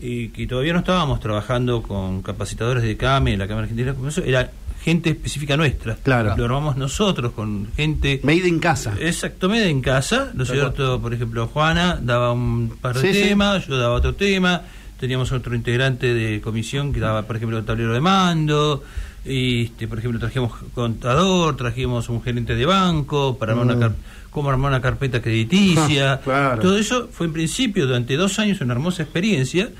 y 0.00 0.28
que 0.28 0.46
todavía 0.46 0.72
no 0.72 0.78
estábamos 0.80 1.18
trabajando 1.20 1.82
con 1.82 2.22
capacitadores 2.22 2.82
de 2.84 2.96
CAME, 2.96 3.36
la 3.36 3.46
Cámara 3.48 3.64
Argentina 3.64 3.90
de 3.90 3.96
Comercio, 3.96 4.22
era 4.24 4.50
gente 4.82 5.10
específica 5.10 5.56
nuestra. 5.56 5.96
Claro. 5.96 6.34
Lo 6.36 6.44
armamos 6.44 6.76
nosotros 6.76 7.32
con 7.32 7.68
gente. 7.76 8.20
Made 8.22 8.46
in 8.46 8.60
casa. 8.60 8.94
Exactamente, 9.00 9.68
en 9.68 9.80
casa, 9.82 10.30
¿no 10.34 10.44
es 10.44 10.50
cierto? 10.50 11.00
Por 11.00 11.12
ejemplo, 11.12 11.48
Juana 11.48 11.98
daba 12.00 12.32
un 12.32 12.76
par 12.80 12.94
de 12.96 13.00
Sí, 13.12 13.20
sí. 13.22 13.28
temas, 13.28 13.66
yo 13.66 13.76
daba 13.76 13.94
otro 13.94 14.14
tema, 14.14 14.62
teníamos 15.00 15.32
otro 15.32 15.54
integrante 15.54 16.14
de 16.14 16.40
comisión 16.40 16.92
que 16.92 17.00
daba, 17.00 17.22
por 17.22 17.34
ejemplo, 17.36 17.58
el 17.58 17.64
tablero 17.64 17.92
de 17.92 18.00
mando, 18.00 18.84
y, 19.24 19.64
este, 19.64 19.88
por 19.88 19.98
ejemplo, 19.98 20.20
trajimos 20.20 20.52
contador, 20.74 21.56
trajimos 21.56 22.08
un 22.08 22.22
gerente 22.22 22.54
de 22.54 22.64
banco 22.64 23.36
para 23.36 23.54
Mm. 23.56 23.60
una 23.60 23.92
cómo 24.30 24.50
armar 24.50 24.70
una 24.70 24.80
carpeta 24.80 25.20
crediticia. 25.22 26.20
Claro. 26.24 26.60
Todo 26.60 26.78
eso 26.78 27.08
fue 27.12 27.26
en 27.26 27.32
principio 27.32 27.86
durante 27.86 28.16
dos 28.16 28.38
años 28.38 28.60
una 28.60 28.74
hermosa 28.74 29.02
experiencia 29.02 29.70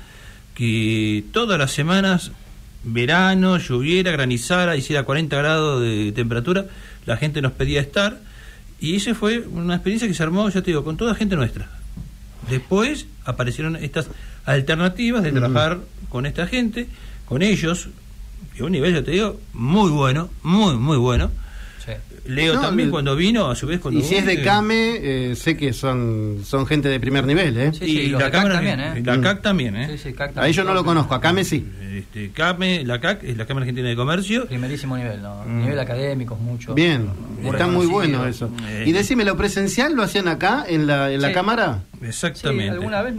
que 0.55 1.23
todas 1.31 1.57
las 1.57 1.71
semanas, 1.71 2.31
verano, 2.83 3.57
lloviera, 3.57 4.11
granizara, 4.11 4.75
hiciera 4.75 5.03
40 5.03 5.37
grados 5.37 5.81
de 5.81 6.11
temperatura, 6.11 6.65
la 7.05 7.17
gente 7.17 7.41
nos 7.41 7.53
pedía 7.53 7.79
estar 7.81 8.19
y 8.79 8.95
esa 8.95 9.13
fue 9.13 9.39
una 9.39 9.75
experiencia 9.75 10.07
que 10.07 10.13
se 10.13 10.23
armó, 10.23 10.49
ya 10.49 10.61
te 10.61 10.71
digo, 10.71 10.83
con 10.83 10.97
toda 10.97 11.15
gente 11.15 11.35
nuestra. 11.35 11.69
Después 12.49 13.05
aparecieron 13.25 13.75
estas 13.75 14.09
alternativas 14.45 15.23
de 15.23 15.31
trabajar 15.31 15.79
con 16.09 16.25
esta 16.25 16.47
gente, 16.47 16.87
con 17.25 17.41
ellos, 17.41 17.89
que 18.55 18.63
un 18.63 18.71
nivel, 18.71 18.93
ya 18.93 19.03
te 19.03 19.11
digo, 19.11 19.39
muy 19.53 19.91
bueno, 19.91 20.29
muy, 20.43 20.75
muy 20.75 20.97
bueno. 20.97 21.31
Sí. 21.85 21.91
Leo 22.25 22.55
No, 22.55 22.61
también 22.61 22.87
el- 22.87 22.91
cuando 22.91 23.15
vino, 23.15 23.49
a 23.49 23.55
su 23.55 23.65
vez 23.67 23.79
cuando 23.79 23.99
Y 23.99 24.03
si 24.03 24.15
es 24.15 24.25
de 24.25 24.41
CAME, 24.41 24.97
eh, 25.31 25.35
sé 25.35 25.55
que 25.57 25.71
son, 25.73 26.39
son 26.43 26.65
gente 26.67 26.89
de 26.89 26.99
primer 26.99 27.25
nivel, 27.25 27.57
¿eh? 27.57 27.71
Sí, 27.73 27.79
sí, 27.85 27.91
y 28.01 28.07
los 28.07 28.19
la 28.19 28.25
de 28.27 28.31
CAC 28.31 28.41
cámara 28.43 28.55
también, 28.55 28.79
¿eh? 28.81 28.93
y 28.99 29.03
la 29.03 29.17
Mm. 29.17 29.21
CAC 29.21 29.41
también, 29.41 29.75
¿eh? 29.75 29.87
Sí, 29.91 29.97
sí, 30.09 30.13
CAC 30.13 30.31
A 30.31 30.33
también. 30.33 30.53
ellos 30.53 30.65
no 30.65 30.73
lo 30.73 30.83
conozco, 30.83 31.15
a 31.15 31.21
CAME 31.21 31.43
sí. 31.43 31.65
Este, 31.95 32.29
CAME, 32.31 32.83
la 32.85 32.99
CAC 32.99 33.23
es 33.23 33.37
la 33.37 33.45
Cámara 33.45 33.63
Argentina 33.63 33.87
de 33.89 33.95
Comercio. 33.95 34.45
Primerísimo 34.47 34.97
nivel, 34.97 35.21
¿no? 35.21 35.43
Mm. 35.45 35.61
Nivel 35.61 35.79
académico, 35.79 36.35
mucho. 36.35 36.73
Bien, 36.73 37.09
Muy 37.41 37.51
está 37.51 37.67
muy 37.67 37.85
bueno 37.87 38.25
eso. 38.25 38.51
Eh. 38.67 38.83
Y 38.85 38.91
decime, 38.91 39.25
¿lo 39.25 39.35
presencial 39.37 39.95
lo 39.95 40.03
hacían 40.03 40.27
acá, 40.27 40.65
en 40.67 40.85
la, 40.87 41.11
en 41.11 41.21
la 41.21 41.31
cámara? 41.33 41.79
Exactamente. 42.01 42.63
Sí, 42.65 42.69
alguna 42.69 43.01
vez 43.01 43.13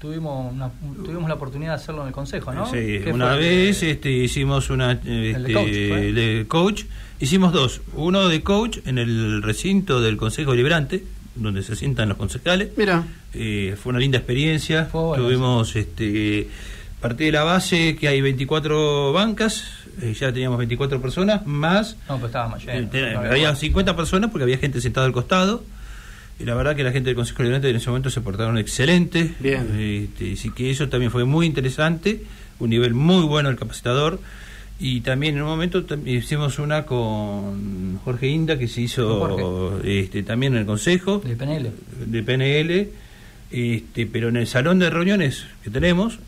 tuvimos 0.00 0.52
una- 0.52 0.70
tuvimos 1.04 1.28
la 1.28 1.34
oportunidad 1.34 1.72
de 1.72 1.76
hacerlo 1.76 2.02
en 2.02 2.08
el 2.08 2.14
consejo, 2.14 2.52
¿no? 2.52 2.66
Sí, 2.66 3.00
¿Qué 3.04 3.10
una 3.12 3.30
fue? 3.30 3.38
vez 3.38 3.82
este, 3.82 4.10
hicimos 4.10 4.70
una 4.70 4.92
este, 4.92 5.30
El 5.32 5.42
de 5.44 5.52
coach, 5.52 5.70
de 5.70 6.44
coach. 6.48 6.82
Hicimos 7.20 7.52
dos. 7.52 7.80
Uno 7.94 8.28
de 8.28 8.42
coach 8.42 8.78
en 8.86 8.98
el 8.98 9.42
recinto 9.42 10.00
del 10.00 10.16
Consejo 10.16 10.52
Deliberante, 10.52 11.02
donde 11.34 11.62
se 11.62 11.74
sientan 11.76 12.08
los 12.08 12.18
concejales. 12.18 12.70
Mira, 12.76 13.04
Eh, 13.34 13.76
fue 13.80 13.90
una 13.90 13.98
linda 13.98 14.18
experiencia. 14.18 14.86
Fue 14.86 15.02
bueno, 15.02 15.24
Tuvimos, 15.24 15.76
este, 15.76 16.48
partí 17.00 17.24
de 17.26 17.32
la 17.32 17.42
base 17.44 17.94
que 17.96 18.08
hay 18.08 18.20
24 18.20 19.12
bancas, 19.12 19.64
eh, 20.00 20.14
ya 20.18 20.32
teníamos 20.32 20.58
24 20.58 21.00
personas, 21.02 21.44
más 21.46 21.96
No, 22.08 22.14
pero 22.16 22.26
estaba 22.28 22.48
más 22.48 22.64
lleno. 22.64 22.88
Eh, 22.92 23.10
No, 23.12 23.18
había 23.20 23.36
igual. 23.38 23.56
50 23.56 23.94
personas 23.96 24.30
porque 24.30 24.44
había 24.44 24.58
gente 24.58 24.80
sentada 24.80 25.06
al 25.06 25.12
costado. 25.12 25.62
Y 26.40 26.44
la 26.44 26.54
verdad 26.54 26.76
que 26.76 26.84
la 26.84 26.92
gente 26.92 27.08
del 27.08 27.16
Consejo 27.16 27.38
Deliberante 27.38 27.70
en 27.70 27.76
ese 27.76 27.88
momento 27.88 28.10
se 28.10 28.20
portaron 28.20 28.58
excelente. 28.58 29.34
Bien. 29.40 29.68
Este, 29.78 30.34
así 30.34 30.50
que 30.50 30.70
eso 30.70 30.88
también 30.88 31.10
fue 31.10 31.24
muy 31.24 31.46
interesante. 31.46 32.22
Un 32.60 32.70
nivel 32.70 32.94
muy 32.94 33.24
bueno 33.24 33.48
el 33.48 33.56
capacitador. 33.56 34.20
Y 34.80 35.00
también 35.00 35.34
en 35.36 35.42
un 35.42 35.48
momento 35.48 35.84
hicimos 36.06 36.60
una 36.60 36.86
con 36.86 37.98
Jorge 38.04 38.28
Inda 38.28 38.58
que 38.58 38.68
se 38.68 38.82
hizo 38.82 39.80
este, 39.82 40.22
también 40.22 40.52
en 40.54 40.60
el 40.60 40.66
Consejo 40.66 41.18
De 41.18 41.34
PNL. 41.34 41.72
de 42.06 42.22
PNL. 42.22 42.88
Este, 43.50 44.06
pero 44.06 44.28
en 44.28 44.36
el 44.36 44.46
salón 44.46 44.78
de 44.78 44.90
reuniones 44.90 45.46
que 45.64 45.70
tenemos 45.70 46.20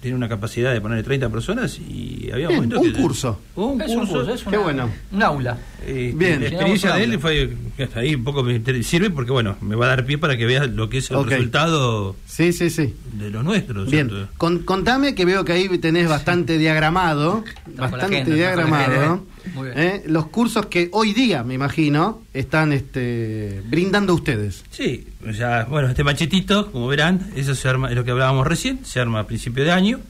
tiene 0.00 0.16
una 0.16 0.28
capacidad 0.28 0.72
de 0.72 0.80
ponerle 0.80 1.02
30 1.04 1.28
personas 1.28 1.78
y 1.78 2.28
había 2.32 2.48
Bien, 2.48 2.60
momentos 2.60 2.80
un 2.86 2.92
que- 2.92 3.00
curso. 3.00 3.40
un 3.54 3.80
Es 3.80 3.90
un 3.90 3.98
curso, 4.00 4.12
curso, 4.14 4.34
es 4.34 4.42
Qué 4.44 4.56
bueno. 4.56 4.90
un 5.12 5.22
aula. 5.22 5.58
este, 5.80 6.12
Bien. 6.14 6.40
la 6.40 6.48
experiencia 6.48 6.94
de 6.94 7.04
él 7.04 7.18
fue 7.18 7.56
hasta 7.82 8.00
ahí 8.00 8.14
un 8.14 8.24
poco 8.24 8.42
me 8.42 8.82
sirve 8.82 9.10
porque 9.10 9.30
bueno 9.32 9.56
me 9.60 9.76
va 9.76 9.86
a 9.86 9.88
dar 9.90 10.04
pie 10.04 10.18
para 10.18 10.36
que 10.36 10.44
veas 10.46 10.68
lo 10.70 10.88
que 10.88 10.98
es 10.98 11.10
el 11.10 11.24
resultado 11.24 12.16
Sí, 12.26 12.52
sí, 12.52 12.70
sí. 12.70 12.94
de 13.14 13.30
los 13.30 13.44
nuestros 13.44 13.90
Bien. 13.90 14.10
Con- 14.36 14.60
contame 14.60 15.14
que 15.14 15.24
veo 15.24 15.44
que 15.44 15.52
ahí 15.52 15.68
tenés 15.78 16.08
bastante 16.08 16.58
diagramado, 16.58 17.44
bastante 17.76 18.16
agenda, 18.16 18.34
diagramado, 18.34 18.90
bien. 19.00 19.35
¿Eh? 19.74 20.02
los 20.06 20.26
cursos 20.28 20.66
que 20.66 20.88
hoy 20.92 21.12
día, 21.12 21.42
me 21.42 21.54
imagino, 21.54 22.22
están 22.34 22.72
este, 22.72 23.62
brindando 23.66 24.14
ustedes. 24.14 24.64
sí 24.70 25.06
ya 25.32 25.64
bueno 25.64 25.88
este 25.88 26.04
machetito 26.04 26.70
como 26.70 26.86
verán 26.86 27.30
eso 27.34 27.54
se 27.54 27.68
arma 27.68 27.90
es 27.90 27.96
lo 27.96 28.04
que 28.04 28.12
hablábamos 28.12 28.46
recién 28.46 28.84
se 28.84 29.00
arma 29.00 29.20
a 29.20 29.26
principio 29.26 29.64
de 29.64 29.72
año 29.72 30.00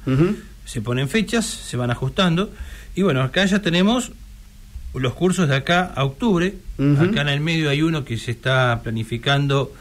se 0.64 0.82
ponen 0.82 1.08
fechas 1.08 1.46
se 1.46 1.76
van 1.76 1.90
ajustando 1.90 2.52
y 2.94 3.02
bueno 3.02 3.22
acá 3.22 3.44
ya 3.46 3.62
tenemos 3.62 4.12
los 4.98 5.14
cursos 5.14 5.48
de 5.48 5.56
acá 5.56 5.92
a 5.94 6.04
octubre. 6.04 6.54
Acá 6.78 7.22
en 7.22 7.28
el 7.28 7.40
medio 7.40 7.70
hay 7.70 7.82
uno 7.82 8.04
que 8.04 8.16
se 8.18 8.30
está 8.30 8.80
planificando 8.82 9.72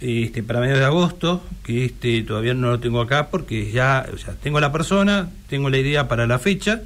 este, 0.00 0.42
para 0.42 0.60
mediados 0.60 0.80
de 0.80 0.86
agosto, 0.86 1.42
que 1.62 1.86
este 1.86 2.22
todavía 2.22 2.54
no 2.54 2.70
lo 2.70 2.80
tengo 2.80 3.00
acá 3.00 3.28
porque 3.28 3.70
ya, 3.70 4.06
o 4.12 4.18
sea, 4.18 4.34
tengo 4.34 4.60
la 4.60 4.72
persona, 4.72 5.30
tengo 5.48 5.70
la 5.70 5.78
idea 5.78 6.08
para 6.08 6.26
la 6.26 6.38
fecha, 6.38 6.82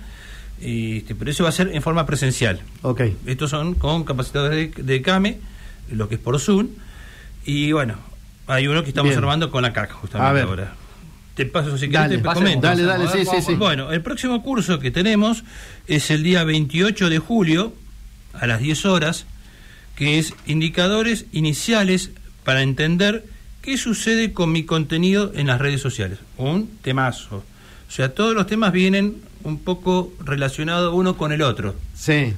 este, 0.61 1.15
pero 1.15 1.31
eso 1.31 1.43
va 1.45 1.49
a 1.49 1.53
ser 1.53 1.71
en 1.75 1.83
forma 1.83 2.07
presencial. 2.07 2.61
Ok. 2.83 3.03
Estos 3.27 3.51
son 3.51 3.75
con 3.75 4.05
capacitadores 4.05 4.75
de, 4.75 4.83
de 4.83 5.03
CAME, 5.03 5.39
lo 5.91 6.09
que 6.09 6.17
es 6.17 6.21
por 6.21 6.39
Zoom. 6.39 6.69
Y 7.45 7.73
bueno, 7.73 7.95
hay 8.47 8.67
uno 8.69 8.83
que 8.83 8.91
estamos 8.91 9.11
Bien. 9.11 9.19
armando 9.19 9.51
con 9.51 9.63
la 9.63 9.73
CAC 9.73 9.93
justamente 9.93 10.31
A 10.31 10.33
ver. 10.33 10.45
ahora. 10.45 10.75
Te 11.35 11.47
paso 11.47 11.79
si 11.79 11.87
Dale, 11.87 12.09
querés, 12.09 12.23
te 12.23 12.25
pase, 12.25 12.41
comento. 12.41 12.67
Dale, 12.67 12.83
dale, 12.83 13.09
sí, 13.09 13.25
sí, 13.25 13.41
sí. 13.41 13.55
Bueno, 13.55 13.93
el 13.93 14.03
próximo 14.03 14.43
curso 14.43 14.79
que 14.79 14.91
tenemos 14.91 15.45
es 15.87 16.11
el 16.11 16.23
día 16.23 16.45
28 16.45 17.09
de 17.09 17.19
julio 17.19 17.73
a 18.35 18.47
las 18.47 18.61
10 18.61 18.85
horas, 18.87 19.27
que 19.97 20.19
es 20.19 20.35
indicadores 20.47 21.27
iniciales 21.33 22.11
para 22.45 22.63
entender 22.63 23.25
qué 23.63 23.79
sucede 23.79 24.33
con 24.33 24.53
mi 24.53 24.65
contenido 24.65 25.33
en 25.35 25.47
las 25.47 25.61
redes 25.61 25.81
sociales. 25.81 26.19
Un 26.37 26.69
temazo. 26.83 27.37
O 27.89 27.91
sea, 27.93 28.13
todos 28.15 28.35
los 28.35 28.47
temas 28.47 28.73
vienen 28.73 29.17
un 29.45 29.59
poco 29.59 30.13
relacionados 30.25 30.93
uno 30.95 31.17
con 31.17 31.33
el 31.33 31.43
otro. 31.43 31.75
Sí. 31.95 32.35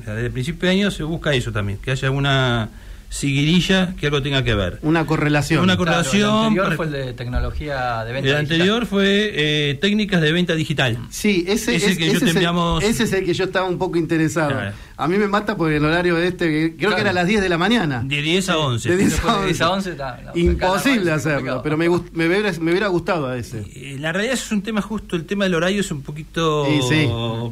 O 0.00 0.04
sea, 0.04 0.14
desde 0.14 0.26
el 0.26 0.32
principio 0.32 0.68
de 0.68 0.74
año 0.74 0.90
se 0.90 1.02
busca 1.02 1.34
eso 1.34 1.52
también, 1.52 1.78
que 1.78 1.90
haya 1.90 2.10
una 2.10 2.70
seguidilla 3.14 3.94
que 3.98 4.06
algo 4.06 4.20
tenga 4.22 4.42
que 4.42 4.54
ver. 4.54 4.78
Una 4.82 5.06
correlación. 5.06 5.62
Una 5.62 5.76
Claro, 5.76 6.02
correlación. 6.02 6.30
el 6.54 6.60
anterior 6.60 6.76
fue 6.76 6.86
el 6.86 6.92
de 6.92 7.12
tecnología 7.14 8.04
de 8.04 8.12
venta 8.12 8.28
el 8.28 8.34
digital. 8.34 8.40
anterior 8.40 8.86
fue 8.86 9.30
eh, 9.34 9.74
técnicas 9.80 10.20
de 10.20 10.32
venta 10.32 10.54
digital. 10.56 10.98
Sí, 11.10 11.44
ese, 11.46 11.76
Ese 11.76 11.92
es, 11.92 11.98
que 11.98 12.06
yo 12.06 12.10
ese 12.12 12.20
te 12.20 12.24
es 12.26 12.30
el, 12.32 12.36
enviamos- 12.38 12.82
ese 12.82 13.04
es 13.04 13.12
el 13.12 13.24
que 13.24 13.32
yo 13.32 13.44
estaba 13.44 13.68
un 13.68 13.78
poco 13.78 13.98
interesado. 13.98 14.50
Claro. 14.50 14.72
A 14.96 15.06
mí 15.08 15.16
me 15.16 15.28
mata 15.28 15.56
porque 15.56 15.76
el 15.76 15.84
horario 15.84 16.16
de 16.16 16.26
este, 16.28 16.46
creo 16.76 16.90
Claro. 16.90 16.94
que 16.96 17.00
era 17.02 17.10
a 17.10 17.14
las 17.14 17.26
10 17.28 17.40
de 17.40 17.48
la 17.48 17.58
mañana. 17.58 18.02
De 18.04 18.20
10 18.20 18.48
a 18.48 18.58
11. 18.58 18.88
De 18.90 18.96
10 18.96 19.10
Después 19.12 19.32
a 19.34 19.38
de 19.40 19.46
10 19.46 19.60
a 19.60 19.70
11. 19.70 19.90
11 19.90 19.90
está- 19.92 20.20
no, 20.24 20.40
Imposible 20.40 21.10
hacerlo, 21.12 21.36
complicado. 21.38 21.62
pero 21.62 21.76
me, 21.76 21.88
gust- 21.88 22.10
me, 22.12 22.26
hubiera, 22.26 22.52
me 22.60 22.70
hubiera 22.72 22.88
gustado 22.88 23.28
a 23.28 23.36
ese. 23.38 23.64
Eh, 23.74 23.96
La 24.00 24.12
realidad 24.12 24.34
es 24.34 24.50
un 24.50 24.62
tema 24.62 24.82
justo, 24.82 25.14
el 25.16 25.24
tema 25.24 25.44
del 25.44 25.54
horario 25.54 25.80
es 25.80 25.90
un 25.92 26.02
poquito 26.02 26.66
Y 26.68 26.82
sí. 26.82 27.08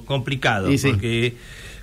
complicado, 0.07 0.69
sí. 0.76 0.88
porque 0.90 1.35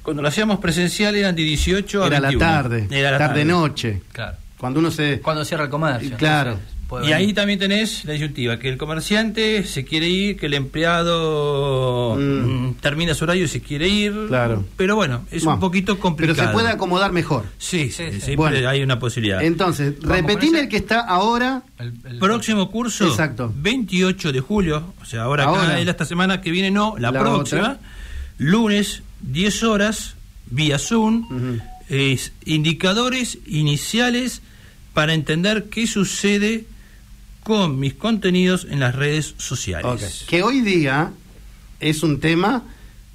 cuando 0.04 0.22
lo 0.22 0.28
hacíamos 0.28 0.60
presencial 0.60 1.16
eran 1.16 1.36
de 1.36 1.44
18 1.44 2.04
a 2.04 2.08
Era 2.08 2.20
la 2.20 2.28
21. 2.30 2.52
tarde, 2.52 2.88
Era 2.90 3.12
la 3.12 3.18
tarde. 3.18 3.28
tarde-noche. 3.42 4.02
Claro. 4.12 4.38
Cuando 4.58 4.80
uno 4.80 4.92
se... 4.92 5.20
Cuando 5.22 5.46
cierra 5.46 5.64
el 5.66 5.70
comercio. 5.70 6.18
Claro. 6.18 6.52
entonces, 6.52 7.10
Y 7.10 7.14
ahí 7.14 7.34
también 7.34 7.60
tenés 7.60 8.04
la 8.04 8.14
disyuntiva, 8.14 8.58
que 8.60 8.68
el 8.68 8.78
comerciante 8.78 9.64
se 9.64 9.86
quiere 9.86 10.10
ir, 10.10 10.38
que 10.38 10.48
el 10.48 10.56
empleado 10.56 12.16
Mm. 12.18 12.22
mm, 12.70 12.74
termina 12.82 13.14
su 13.14 13.24
horario 13.26 13.46
y 13.46 13.48
se 13.48 13.62
quiere 13.62 13.88
ir. 13.88 14.14
Claro. 14.28 14.66
Pero 14.76 14.96
bueno, 14.96 15.22
es 15.32 15.44
Bueno, 15.44 15.56
un 15.56 15.60
poquito 15.62 16.00
complicado. 16.00 16.36
Pero 16.38 16.48
se 16.50 16.54
puede 16.54 16.70
acomodar 16.70 17.12
mejor. 17.12 17.46
Sí, 17.58 17.92
sí, 17.92 18.20
Sí, 18.20 18.36
Bueno. 18.36 18.68
hay 18.68 18.82
una 18.82 19.00
posibilidad. 19.00 19.42
Entonces, 19.44 19.94
repetime 20.02 20.58
ese. 20.58 20.64
el 20.64 20.70
que 20.70 20.78
está 20.78 21.00
ahora. 21.02 21.62
El- 21.78 21.94
el- 22.06 22.20
Próximo 22.20 22.70
curso, 22.72 23.08
Exacto. 23.08 23.54
28 23.56 24.32
de 24.32 24.40
julio, 24.42 24.94
o 25.02 25.06
sea, 25.06 25.24
ahora, 25.24 25.44
Ahora. 25.46 25.64
acá, 25.64 25.80
esta 25.80 26.06
semana 26.06 26.42
que 26.42 26.52
viene, 26.52 26.72
no, 26.72 26.96
la, 26.98 27.12
La 27.12 27.20
próxima, 27.20 27.62
otra. 27.62 27.80
lunes, 28.40 29.04
10 29.22 29.64
horas, 29.64 30.16
vía 30.50 30.80
Zoom, 30.80 31.60
es 31.90 32.32
indicadores 32.46 33.38
iniciales 33.46 34.42
para 34.94 35.14
entender 35.14 35.66
qué 35.70 35.88
sucede 35.88 36.66
con 37.44 37.80
mis 37.80 37.94
contenidos 37.96 38.68
en 38.70 38.80
las 38.80 38.96
redes 38.96 39.34
sociales. 39.38 39.86
Que 40.28 40.44
hoy 40.44 40.62
día 40.62 41.12
es 41.80 42.04
un 42.04 42.20
tema. 42.20 42.64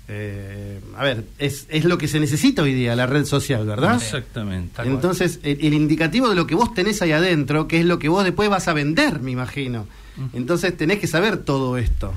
eh, 0.08 0.80
a 0.96 1.04
ver, 1.04 1.25
es, 1.38 1.66
es 1.70 1.84
lo 1.84 1.96
que 1.99 2.08
se 2.08 2.20
necesita 2.20 2.62
hoy 2.62 2.75
día, 2.75 2.94
la 2.94 3.06
red 3.06 3.25
social, 3.25 3.64
¿verdad? 3.66 3.94
Exactamente. 3.96 4.82
Entonces, 4.82 5.40
el, 5.42 5.58
el 5.64 5.73
indicativo 5.75 6.28
de 6.28 6.34
lo 6.37 6.46
que 6.46 6.54
vos 6.54 6.75
tenés 6.75 7.00
ahí 7.02 7.12
adentro, 7.12 7.68
que 7.68 7.80
es 7.80 7.87
lo 7.87 7.99
que 7.99 8.08
vos 8.08 8.23
después 8.25 8.49
vas 8.50 8.68
a 8.68 8.73
vender, 8.75 9.20
me 9.20 9.30
imagino. 9.30 9.87
Entonces, 10.32 10.76
tenés 10.76 10.99
que 11.00 11.06
saber 11.06 11.38
todo 11.38 11.76
esto. 11.78 12.12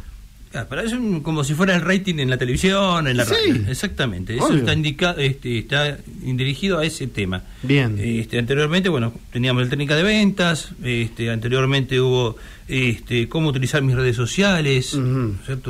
Ah, 0.53 0.65
para 0.67 0.83
eso 0.83 0.95
es 0.95 1.21
como 1.23 1.43
si 1.43 1.53
fuera 1.53 1.75
el 1.75 1.81
rating 1.81 2.15
en 2.19 2.29
la 2.29 2.37
televisión, 2.37 3.07
en 3.07 3.17
la 3.17 3.25
Sí. 3.25 3.33
radio. 3.33 3.69
Exactamente. 3.69 4.35
Eso 4.35 4.45
Obvio. 4.47 4.59
está 4.59 4.73
indicado, 4.73 5.19
este, 5.19 5.59
está 5.59 5.97
dirigido 6.21 6.79
a 6.79 6.85
ese 6.85 7.07
tema. 7.07 7.43
Bien. 7.63 7.97
Este, 7.99 8.39
anteriormente, 8.39 8.89
bueno, 8.89 9.13
teníamos 9.31 9.63
la 9.63 9.69
técnica 9.69 9.95
de 9.95 10.03
ventas. 10.03 10.69
Este, 10.83 11.29
anteriormente 11.29 11.99
hubo 11.99 12.37
este, 12.67 13.27
cómo 13.29 13.49
utilizar 13.49 13.81
mis 13.81 13.95
redes 13.95 14.15
sociales. 14.15 14.97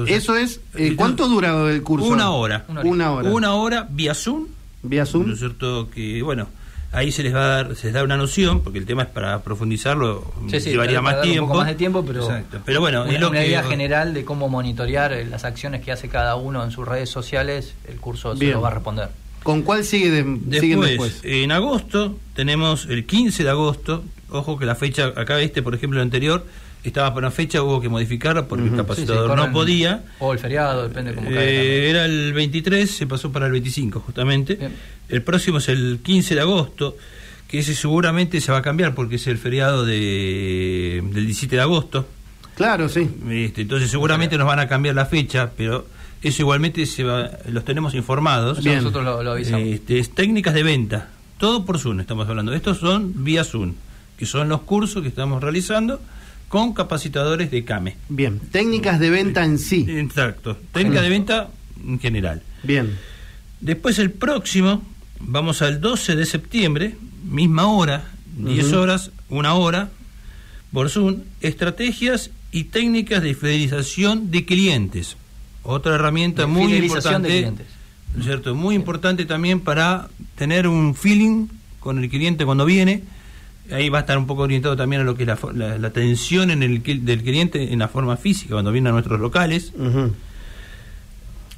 Eso 0.08 0.36
es. 0.38 0.62
eh, 0.76 0.94
¿Cuánto 0.96 1.28
dura 1.28 1.70
el 1.72 1.82
curso? 1.84 2.08
Una 2.08 2.30
hora. 2.32 2.66
Una 2.68 2.82
Una 2.82 3.12
hora. 3.12 3.30
Una 3.30 3.54
hora 3.56 3.88
vía 3.90 4.14
Zoom. 4.14 4.48
Vía 4.84 5.02
¿No 5.02 5.06
Zoom. 5.08 5.32
es 5.32 5.40
cierto? 5.40 5.90
Que, 5.90 6.22
bueno, 6.22 6.50
ahí 6.91 7.12
se 7.12 7.22
les 7.24 7.34
va 7.36 7.44
a 7.44 7.48
dar, 7.48 7.75
se 7.75 7.88
les 7.88 7.94
da 7.94 8.03
una 8.03 8.17
noción, 8.17 8.62
porque 8.62 8.79
el 8.79 8.86
tema 8.86 9.03
es 9.03 9.10
para 9.10 9.41
profundizarlo, 9.44 10.24
Sí, 10.50 10.60
sí, 10.60 10.70
llevaría 10.72 10.98
para 10.98 11.01
más 11.01 11.13
dar 11.15 11.25
un 11.25 11.32
tiempo. 11.32 11.48
poco 11.48 11.58
más 11.60 11.67
de 11.67 11.75
tiempo, 11.75 12.03
pero, 12.06 12.22
Exacto. 12.24 12.60
Pero 12.65 12.79
bueno, 12.79 13.03
una, 13.03 13.12
es 13.13 13.20
lo 13.20 13.29
una 13.29 13.39
que- 13.41 13.48
idea 13.48 13.63
general 13.63 14.13
de 14.13 14.25
cómo 14.25 14.50
monitorear 14.50 15.13
eh, 15.13 15.25
las 15.25 15.44
acciones 15.44 15.84
que 15.84 15.91
hace 15.91 16.10
cada 16.10 16.36
uno 16.36 16.63
en 16.63 16.72
sus 16.72 16.88
redes 16.88 17.10
sociales, 17.10 17.74
el 17.88 17.98
curso 17.98 18.36
se 18.36 18.46
lo 18.46 18.62
va 18.62 18.70
a 18.70 18.72
responder. 18.72 19.10
¿Con 19.44 19.62
cuál 19.62 19.84
sigue 19.86 20.10
de- 20.10 20.24
siguen 20.60 20.79
Después, 20.82 20.89
después? 20.89 21.22
en 21.24 21.51
agosto, 21.51 22.17
tenemos 22.34 22.86
el 22.88 23.06
15 23.06 23.44
de 23.44 23.50
agosto. 23.50 24.03
Ojo 24.29 24.58
que 24.60 24.65
la 24.65 24.75
fecha, 24.75 25.13
acá 25.15 25.39
este, 25.39 25.62
por 25.62 25.74
ejemplo, 25.74 26.00
el 26.00 26.03
anterior, 26.03 26.46
estaba 26.89 27.13
para 27.13 27.27
una 27.27 27.32
fecha, 27.32 27.62
hubo 27.62 27.79
que 27.82 27.89
modificarla 27.89 28.48
porque 28.48 28.65
el 28.65 28.75
capacitador 28.75 29.32
Sí, 29.32 29.41
sí, 29.41 29.48
no 29.48 29.53
podía. 29.53 30.03
O 30.20 30.34
el 30.34 30.39
feriado, 30.39 30.88
depende 30.88 31.13
cómo 31.13 31.27
caiga 31.27 31.44
Eh, 31.44 31.89
era 31.89 32.06
el 32.06 32.34
23, 32.34 32.89
se 32.89 33.08
pasó 33.08 33.32
para 33.32 33.46
el 33.48 33.51
25, 33.53 34.00
justamente. 34.01 34.56
Bien. 34.56 34.72
El 35.10 35.22
próximo 35.22 35.58
es 35.60 35.70
el 35.70 36.00
15 36.03 36.36
de 36.36 36.41
agosto, 36.41 36.98
que 37.48 37.60
ese 37.60 37.74
seguramente 37.75 38.41
se 38.41 38.51
va 38.51 38.58
a 38.60 38.62
cambiar 38.62 38.94
porque 38.94 39.15
es 39.15 39.27
el 39.27 39.38
feriado 39.38 39.86
de, 39.86 41.01
del 41.13 41.25
17 41.25 41.56
de 41.56 41.62
agosto. 41.62 42.08
Claro, 42.56 42.89
sí. 42.89 43.08
Este, 43.29 43.62
entonces, 43.62 43.89
seguramente 43.91 44.38
nos 44.38 44.48
van 44.48 44.60
a 44.60 44.67
cambiar 44.67 44.96
la 44.96 45.06
fecha, 45.06 45.51
pero 45.56 45.86
eso 46.24 46.41
igualmente 46.41 46.86
se 46.86 47.03
va- 47.03 47.29
los 47.50 47.63
tenemos 47.63 47.94
informados. 47.94 48.63
Bien. 48.63 48.77
nosotros 48.77 49.06
lo, 49.06 49.24
lo 49.24 49.32
avisamos. 49.34 49.67
Este, 49.67 50.00
es 50.00 50.10
técnicas 50.13 50.53
de 50.56 50.63
venta, 50.63 51.10
todo 51.38 51.63
por 51.65 51.77
Zoom 51.79 52.00
estamos 52.00 52.27
hablando. 52.27 52.53
Estos 52.53 52.79
son 52.79 53.24
vía 53.24 53.44
Zoom, 53.44 53.74
que 54.17 54.25
son 54.25 54.50
los 54.50 54.62
cursos 54.62 55.03
que 55.03 55.08
estamos 55.10 55.41
realizando 55.44 56.01
con 56.50 56.74
capacitadores 56.74 57.51
de 57.51 57.63
CAME. 57.63 57.96
Bien. 58.10 58.39
Técnicas 58.51 59.00
de 59.00 59.10
venta 59.10 59.44
en 59.44 59.60
sí. 59.60 59.86
Exacto, 59.88 60.58
técnica 60.72 61.01
de 61.01 61.10
venta 61.10 61.50
en 61.86 62.00
general. 62.00 62.42
Bien. 62.63 62.98
Después 63.60 64.00
el 64.00 64.12
próximo, 64.12 64.84
vamos 65.20 65.62
al 65.62 65.82
12 65.82 66.16
de 66.16 66.25
septiembre, 66.25 66.96
misma 67.25 67.68
hora, 67.68 68.06
10 68.38 68.68
Ujú. 68.68 68.77
horas, 68.77 69.12
una 69.30 69.54
hora, 69.56 69.89
por 70.72 70.89
Zoom, 70.89 71.22
estrategias 71.42 72.30
y 72.51 72.66
técnicas 72.66 73.24
de 73.24 73.34
fidelización 73.34 74.32
de 74.32 74.46
clientes. 74.46 75.18
Otra 75.63 75.96
herramienta 75.96 76.44
De 76.44 76.48
muy 76.48 76.68
fidelización 76.68 77.24
de 77.24 77.30
importante, 77.30 77.38
clientes. 77.39 77.68
¿no 78.13 78.20
es 78.20 78.25
¿cierto? 78.25 78.56
Muy 78.56 78.75
importante 78.75 79.25
también 79.25 79.60
para 79.60 80.08
tener 80.36 80.68
un 80.68 80.96
feeling 80.96 81.48
con 81.80 82.01
el 82.01 82.10
cliente 82.10 82.46
cuando 82.46 82.63
viene. 82.66 83.04
Ahí 83.72 83.90
va 83.90 84.00
a 84.00 84.02
estar 84.02 84.18
un 84.18 84.26
poco 84.28 84.44
orientado 84.44 84.76
también 84.78 85.02
a 85.02 85.06
lo 85.06 85.16
que 85.16 85.24
es 85.24 85.28
la, 85.28 85.38
la- 85.54 85.78
la 85.78 85.88
atención 85.88 86.52
en 86.52 86.64
el, 86.64 86.82
del 86.84 87.22
cliente 87.24 87.74
en 87.74 87.80
la 87.80 87.88
forma 87.88 88.16
física 88.18 88.54
cuando 88.54 88.72
viene 88.72 88.90
a 88.90 88.92
nuestros 88.94 89.20
locales. 89.20 89.74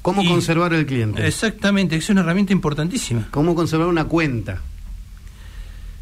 ¿Cómo 0.02 0.22
Y- 0.22 0.28
conservar 0.28 0.72
el 0.72 0.86
cliente? 0.86 1.26
Exactamente, 1.26 1.96
es 1.96 2.08
una 2.08 2.22
herramienta 2.22 2.52
importantísima. 2.52 3.28
¿Cómo 3.30 3.54
conservar 3.54 3.86
una 3.88 4.04
cuenta? 4.06 4.60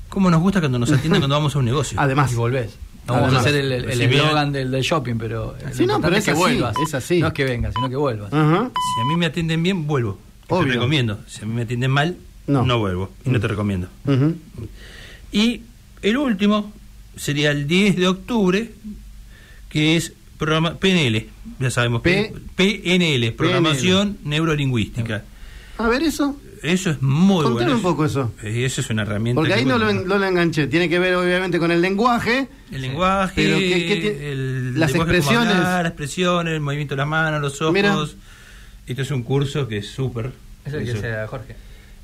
¿Cómo 0.09 0.31
nos 0.31 0.41
gusta 0.41 0.61
cuando 0.61 0.79
nos 0.79 0.91
atienden 0.93 1.21
cuando 1.21 1.37
vamos 1.37 1.55
a 1.55 1.59
un 1.59 1.65
negocio? 1.65 2.00
Además. 2.00 2.33
Y 2.33 2.37
volvés. 2.37 2.77
No 3.07 3.15
vamos 3.15 3.35
a 3.35 3.41
hacer 3.41 3.55
el 3.57 3.73
el- 3.73 3.85
el 3.87 3.93
Si 3.99 4.07
bien- 4.07 4.21
eslogan 4.23 4.53
del, 4.53 4.71
del 4.71 4.83
shopping, 4.83 5.17
pero 5.19 5.57
Sí, 5.73 5.87
no, 5.87 6.00
pero 6.00 6.12
es 6.15 6.19
es 6.21 6.25
que 6.27 6.31
así, 6.33 6.41
vuelvas. 6.41 6.77
es 6.87 6.95
así. 6.95 7.21
No 7.21 7.29
es 7.29 7.33
que 7.33 7.45
vengas, 7.45 7.75
sino 7.75 7.88
que 7.88 7.97
vuelvas. 7.97 8.31
Si 8.31 8.37
a 8.37 9.05
mí 9.09 9.17
me 9.17 9.27
atienden 9.27 9.62
bien, 9.62 9.87
vuelvo. 9.87 10.19
Obvio. 10.49 10.67
Te 10.67 10.73
recomiendo. 10.75 11.19
Si 11.27 11.43
a 11.43 11.47
mí 11.47 11.55
me 11.55 11.62
atienden 11.62 11.91
mal, 11.91 12.17
No. 12.47 12.65
no, 12.65 12.79
vuelvo. 12.79 13.11
Y 13.25 13.31
no 13.31 13.41
te 13.41 13.49
recomiendo. 13.49 13.88
Y 15.33 15.62
el 16.02 16.17
último 16.17 16.73
sería 17.17 17.50
el 17.50 17.67
10 17.67 17.97
de 17.97 18.07
octubre, 18.09 18.71
que 19.69 19.97
es 19.97 20.12
programa 20.38 20.75
PNL. 20.76 21.26
Ya 21.59 21.71
sabemos 21.71 22.02
P- 22.02 22.33
PNL, 22.57 23.33
programación 23.33 24.19
neurolingüística. 24.25 25.25
A 25.78 25.88
ver 25.88 26.02
eso. 26.02 26.37
Eso 26.62 26.90
es 26.90 27.00
muy 27.00 27.45
Contame 27.45 27.67
bueno. 27.67 27.76
un 27.76 27.83
poco 27.83 28.05
eso. 28.05 28.33
Eh, 28.43 28.64
Eso 28.64 28.81
es 28.81 28.90
una 28.90 29.02
herramienta. 29.02 29.38
Porque 29.40 29.52
que, 29.52 29.61
ahí 29.61 29.64
no 29.64 29.78
lo, 29.78 29.85
bueno, 29.85 30.00
en- 30.00 30.09
no 30.09 30.19
lo 30.19 30.26
enganché. 30.26 30.67
Tiene 30.67 30.88
que 30.88 30.99
ver 30.99 31.14
obviamente 31.14 31.61
con 31.61 31.71
el 31.71 31.81
lenguaje. 31.81 32.49
El 32.73 32.83
lenguaje, 32.83 33.33
Pero 33.37 33.59
¿qué- 33.59 33.87
qué 33.87 33.97
tiene? 33.97 34.33
el 34.33 34.78
Las 34.81 34.90
lenguaje 34.90 34.93
como 34.93 35.05
expresiones. 35.05 35.55
hablar, 35.55 35.83
las 35.85 35.90
expresiones, 35.93 36.55
el 36.55 36.61
movimiento 36.61 36.95
de 36.95 36.99
las 36.99 37.07
manos, 37.07 37.40
los 37.40 37.61
ojos. 37.62 37.75
Mira. 37.75 37.97
Esto 38.88 39.02
es 39.02 39.11
un 39.12 39.23
curso 39.23 39.69
que 39.69 39.78
es 39.78 39.87
súper. 39.88 40.33
Es 40.64 40.73
el 40.73 40.85
que 40.85 40.90
Eso. 40.93 41.00
sea 41.00 41.26
Jorge. 41.28 41.55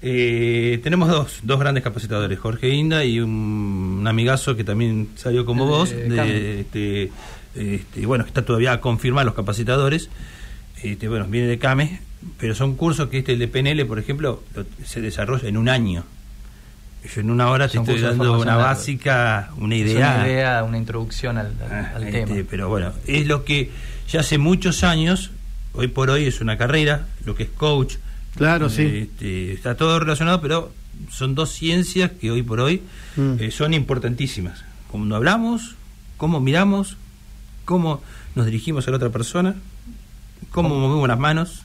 Eh, 0.07 0.81
tenemos 0.83 1.09
dos, 1.09 1.39
dos 1.45 1.59
grandes 1.59 1.83
capacitadores, 1.83 2.39
Jorge 2.39 2.69
Inda 2.69 3.07
y 3.07 3.21
un, 3.21 4.01
un 4.01 4.07
amigazo 4.07 4.55
que 4.55 4.63
también 4.63 5.09
salió 5.15 5.47
como 5.47 5.65
de 5.65 5.71
vos, 5.71 5.91
de, 5.91 6.61
este, 6.61 7.11
este, 7.55 8.05
bueno, 8.05 8.25
que 8.25 8.29
está 8.29 8.45
todavía 8.45 8.73
a 8.75 8.81
confirmar 8.83 9.25
los 9.25 9.35
capacitadores. 9.35 10.11
Este, 10.83 11.09
bueno, 11.09 11.25
viene 11.27 11.47
de 11.47 11.59
CAME, 11.59 12.03
pero 12.39 12.55
son 12.55 12.77
cursos 12.77 13.09
que 13.09 13.17
este, 13.21 13.33
el 13.33 13.39
de 13.39 13.49
PNL, 13.49 13.87
por 13.87 13.99
ejemplo, 13.99 14.43
se 14.85 15.01
desarrolla 15.01 15.49
en 15.49 15.57
un 15.57 15.71
año. 15.71 16.05
Yo 17.15 17.23
en 17.23 17.31
una 17.31 17.49
hora 17.49 17.67
te 17.69 17.79
estoy 17.79 17.99
dando 17.99 18.39
una 18.39 18.57
básica, 18.57 19.53
una 19.57 19.75
idea. 19.75 20.17
Una 20.17 20.29
idea, 20.29 20.65
una 20.65 20.77
introducción 20.77 21.39
al, 21.39 21.55
ah, 21.71 21.95
este, 21.99 22.27
tema. 22.27 22.47
Pero 22.51 22.69
bueno, 22.69 22.93
es 23.07 23.27
lo 23.27 23.45
que 23.45 23.71
ya 24.11 24.21
hace 24.21 24.37
muchos 24.37 24.85
años, 24.85 25.31
hoy 25.73 25.89
por 25.89 26.11
hoy 26.11 26.27
es 26.27 26.43
una 26.43 26.59
carrera, 26.59 27.07
lo 27.25 27.35
que 27.35 27.45
es 27.45 27.49
coach. 27.49 27.95
Claro, 28.37 28.69
sí. 28.69 29.09
Este, 29.11 29.53
está 29.53 29.77
todo 29.77 30.01
relacionado, 30.01 30.41
pero 30.41 30.73
son 31.11 31.35
dos 31.35 31.51
ciencias 31.51 32.11
que 32.13 32.31
hoy 32.31 32.43
por 32.43 32.61
hoy 32.61 32.83
mm. 33.17 33.35
eh, 33.39 33.51
son 33.51 33.75
importantísimas. 33.75 34.65
Cuando 34.91 35.17
hablamos, 35.17 35.77
cómo 36.17 36.41
miramos, 36.41 36.97
cómo 37.65 38.03
nos 38.35 38.47
dirigimos 38.47 38.87
a 38.87 38.91
la 38.91 38.97
otra 38.97 39.11
persona, 39.11 39.55
cómo 40.51 40.69
movemos 40.69 41.09
las 41.09 41.19
manos. 41.19 41.63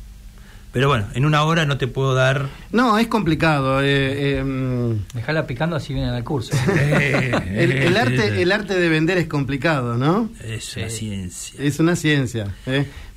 Pero 0.71 0.87
bueno, 0.87 1.07
en 1.15 1.25
una 1.25 1.43
hora 1.45 1.65
no 1.65 1.79
te 1.79 1.87
puedo 1.87 2.13
dar. 2.13 2.47
No, 2.71 2.99
es 2.99 3.07
complicado. 3.07 3.81
Eh, 3.81 4.37
eh 4.37 4.43
mm. 4.43 5.15
Dejala 5.15 5.47
picando 5.47 5.75
así 5.75 5.95
viene 5.95 6.09
al 6.09 6.23
curso. 6.23 6.55
el, 6.67 7.97
arte, 7.97 8.39
el 8.39 8.51
arte 8.51 8.75
de 8.79 8.87
vender 8.87 9.17
es 9.17 9.27
complicado, 9.27 9.97
¿no? 9.97 10.29
Es 10.43 10.77
una 10.77 10.89
ciencia. 10.89 11.63
Es 11.63 11.79
una 11.79 11.95
ciencia. 11.95 12.53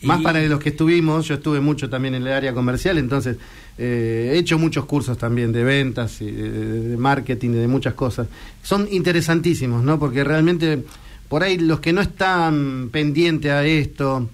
Más 0.02 0.20
para 0.20 0.42
los 0.42 0.58
que 0.60 0.70
estuvimos, 0.70 1.28
yo 1.28 1.34
estuve 1.36 1.60
mucho 1.60 1.88
también 1.88 2.14
en 2.14 2.22
el 2.22 2.32
área 2.32 2.52
comercial, 2.52 2.98
entonces 2.98 3.36
eh, 3.78 4.32
he 4.34 4.38
hecho 4.38 4.58
muchos 4.58 4.84
cursos 4.84 5.16
también 5.16 5.52
de 5.52 5.64
ventas, 5.64 6.20
y 6.20 6.30
de, 6.30 6.96
marketing, 6.96 7.50
de 7.50 7.68
muchas 7.68 7.94
cosas. 7.94 8.26
Son 8.62 8.88
interesantísimos, 8.90 9.82
¿no? 9.82 9.98
Porque 9.98 10.24
realmente 10.24 10.84
por 11.28 11.42
ahí 11.42 11.58
los 11.58 11.80
que 11.80 11.92
no 11.92 12.00
están 12.00 12.90
pendientes 12.92 13.50
a 13.50 13.64
esto, 13.64 14.28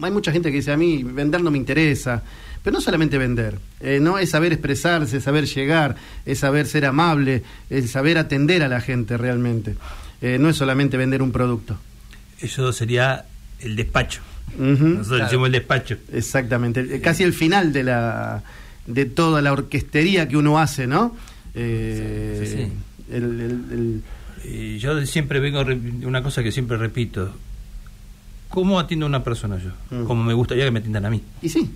hay 0.00 0.10
mucha 0.10 0.32
gente 0.32 0.50
que 0.50 0.58
dice 0.58 0.72
a 0.72 0.76
mí 0.76 1.02
vender 1.02 1.42
no 1.42 1.50
me 1.50 1.58
interesa, 1.58 2.22
pero 2.62 2.74
no 2.74 2.80
solamente 2.80 3.18
vender, 3.18 3.58
eh, 3.80 3.98
no 4.00 4.18
es 4.18 4.30
saber 4.30 4.52
expresarse, 4.52 5.20
saber 5.20 5.46
llegar, 5.46 5.96
es 6.24 6.38
saber 6.38 6.66
ser 6.66 6.86
amable, 6.86 7.42
es 7.68 7.90
saber 7.90 8.16
atender 8.16 8.62
a 8.62 8.68
la 8.68 8.80
gente 8.80 9.16
realmente. 9.16 9.74
Eh, 10.22 10.38
no 10.38 10.48
es 10.48 10.56
solamente 10.56 10.96
vender 10.96 11.20
un 11.20 11.32
producto. 11.32 11.76
Eso 12.40 12.72
sería 12.72 13.26
el 13.60 13.76
despacho. 13.76 14.22
Nosotros 14.58 15.22
decimos 15.22 15.46
el 15.46 15.52
despacho. 15.52 15.96
Exactamente, 16.12 17.00
casi 17.00 17.22
el 17.22 17.32
final 17.32 17.72
de 17.72 17.84
la 17.84 18.42
de 18.86 19.06
toda 19.06 19.40
la 19.40 19.52
orquestería 19.52 20.28
que 20.28 20.36
uno 20.36 20.58
hace, 20.58 20.86
¿no? 20.86 21.16
Eh, 21.54 22.70
yo 24.78 25.06
siempre 25.06 25.40
vengo 25.40 25.64
una 26.06 26.22
cosa 26.22 26.42
que 26.42 26.52
siempre 26.52 26.76
repito 26.76 27.32
¿Cómo 28.54 28.78
atiendo 28.78 29.06
a 29.06 29.08
una 29.08 29.24
persona 29.24 29.58
yo? 29.58 29.70
Mm. 29.90 30.04
Como 30.04 30.22
me 30.22 30.32
gustaría 30.32 30.64
que 30.64 30.70
me 30.70 30.78
atiendan 30.78 31.04
a 31.04 31.10
mí. 31.10 31.20
Y 31.42 31.48
sí. 31.48 31.68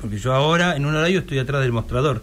Porque 0.00 0.16
yo 0.16 0.32
ahora, 0.32 0.76
en 0.76 0.86
un 0.86 0.94
horario, 0.94 1.18
estoy 1.18 1.40
atrás 1.40 1.60
del 1.60 1.72
mostrador. 1.72 2.22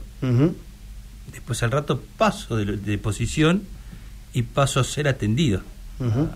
Después 1.33 1.61
al 1.61 1.71
rato 1.71 2.01
paso 2.17 2.55
de, 2.55 2.97
posición 2.99 3.63
y 4.33 4.43
paso 4.43 4.79
a 4.79 4.85
ser 4.85 5.09
atendido. 5.09 5.61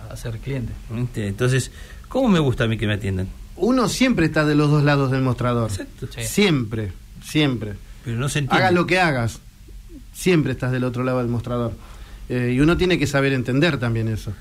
A 0.10 0.18
ser 0.18 0.40
cliente. 0.40 0.74
Entonces, 1.16 1.72
¿cómo 2.10 2.28
me 2.28 2.40
gusta 2.40 2.66
a 2.66 2.68
mí 2.68 2.78
que 2.78 2.88
me 2.88 2.96
atiendan? 2.96 3.30
Uno 3.56 3.90
siempre 3.90 4.26
está 4.26 4.46
de 4.46 4.56
los 4.56 4.70
dos 4.70 4.84
lados 4.84 5.12
del 5.12 5.22
mostrador. 5.22 5.70
Exacto. 5.70 6.08
Siempre, 6.20 6.94
siempre. 7.24 7.74
Pero 8.04 8.18
no 8.18 8.30
se 8.30 8.40
entiende. 8.40 8.64
Hagas 8.64 8.74
lo 8.74 8.88
que 8.88 9.00
hagas, 9.00 9.40
siempre 10.14 10.54
estás 10.54 10.72
del 10.72 10.84
otro 10.84 11.04
lado 11.04 11.20
del 11.20 11.28
mostrador. 11.28 11.74
Eh, 12.30 12.54
y 12.56 12.60
uno 12.60 12.78
tiene 12.78 12.98
que 12.98 13.08
saber 13.08 13.34
entender 13.34 13.78
también 13.78 14.08
eso. 14.08 14.34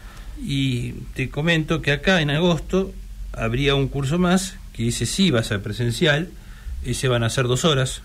Y 0.42 0.92
te 1.14 1.28
comento 1.28 1.82
que 1.82 1.92
acá 1.92 2.22
en 2.22 2.30
agosto 2.30 2.92
habría 3.32 3.74
un 3.74 3.88
curso 3.88 4.18
más, 4.18 4.56
que 4.72 4.88
ese 4.88 5.06
sí 5.06 5.30
va 5.30 5.40
a 5.40 5.44
ser 5.44 5.62
presencial, 5.62 6.30
ese 6.84 7.08
van 7.08 7.22
a 7.22 7.30
ser 7.30 7.46
dos 7.46 7.64
horas, 7.64 8.02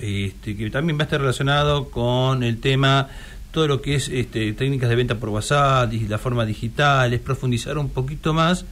este, 0.00 0.56
que 0.56 0.70
también 0.70 0.98
va 0.98 1.02
a 1.02 1.04
estar 1.04 1.20
relacionado 1.20 1.90
con 1.90 2.42
el 2.42 2.58
tema, 2.58 3.08
todo 3.52 3.68
lo 3.68 3.82
que 3.82 3.94
es 3.94 4.08
este, 4.08 4.52
técnicas 4.52 4.88
de 4.88 4.96
venta 4.96 5.16
por 5.16 5.28
WhatsApp 5.28 5.92
y 5.92 6.00
la 6.08 6.18
forma 6.18 6.44
digital, 6.44 7.12
es 7.12 7.20
profundizar 7.20 7.78
un 7.78 7.90
poquito 7.90 8.34
más 8.34 8.64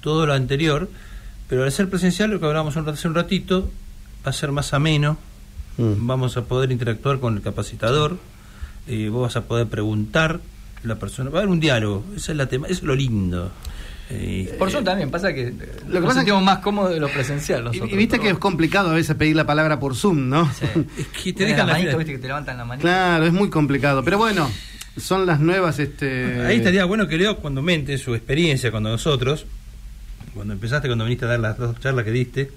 todo 0.00 0.26
lo 0.26 0.32
anterior, 0.32 0.88
pero 1.50 1.64
al 1.64 1.72
ser 1.72 1.90
presencial, 1.90 2.30
lo 2.30 2.38
que 2.38 2.46
hablamos 2.46 2.76
hace 2.76 3.08
un 3.08 3.14
ratito, 3.16 3.68
va 4.24 4.30
a 4.30 4.32
ser 4.32 4.52
más 4.52 4.72
ameno, 4.72 5.18
mm. 5.78 6.06
vamos 6.06 6.36
a 6.36 6.44
poder 6.44 6.70
interactuar 6.70 7.18
con 7.18 7.34
el 7.36 7.42
capacitador, 7.42 8.18
eh, 8.86 9.08
vos 9.08 9.22
vas 9.22 9.36
a 9.36 9.42
poder 9.42 9.66
preguntar, 9.66 10.40
la 10.84 10.94
persona, 10.94 11.28
va 11.28 11.40
a 11.40 11.42
haber 11.42 11.52
un 11.52 11.58
diálogo, 11.58 12.04
esa 12.16 12.30
es 12.30 12.38
la 12.38 12.46
tema, 12.46 12.68
eso 12.68 12.78
es 12.78 12.82
lo 12.84 12.94
lindo. 12.94 13.50
Por 14.58 14.70
Zoom 14.70 14.84
también 14.84 15.10
pasa 15.10 15.32
que 15.32 15.52
lo 15.86 16.00
que 16.00 16.06
pasa 16.06 16.20
sentimos 16.20 16.42
más 16.42 16.58
cómodo 16.58 16.88
de 16.88 16.98
lo 16.98 17.08
presencial. 17.08 17.70
y, 17.72 17.80
viste 17.96 18.18
que 18.18 18.30
es 18.30 18.38
complicado 18.38 18.90
a 18.90 18.94
veces 18.94 19.14
pedir 19.16 19.36
la 19.36 19.46
palabra 19.46 19.78
por 19.78 19.94
Zoom, 19.94 20.28
¿no? 20.28 20.50
es 20.98 21.06
que 21.08 21.32
te 21.32 21.44
dejan 21.44 21.66
la 21.66 21.74
manito, 21.74 21.96
viste 21.96 22.12
que 22.12 22.18
te 22.18 22.26
levantan 22.28 22.58
la 22.58 22.64
manita. 22.64 22.88
Claro, 22.88 23.26
es 23.26 23.32
muy 23.32 23.50
complicado. 23.50 24.02
Pero 24.04 24.18
bueno, 24.18 24.50
son 24.96 25.26
las 25.26 25.38
nuevas. 25.38 25.78
este 25.78 26.44
Ahí 26.44 26.56
estaría 26.56 26.84
bueno 26.86 27.06
que 27.06 27.18
Leo, 27.18 27.38
cuando 27.38 27.62
mente 27.62 27.98
su 27.98 28.14
experiencia 28.14 28.72
con 28.72 28.82
nosotros, 28.82 29.46
cuando 30.34 30.54
empezaste, 30.54 30.88
cuando 30.88 31.04
viniste 31.04 31.24
a 31.24 31.28
dar 31.28 31.40
las 31.40 31.58
dos 31.58 31.78
charlas 31.80 32.04
que 32.04 32.12
diste. 32.12 32.50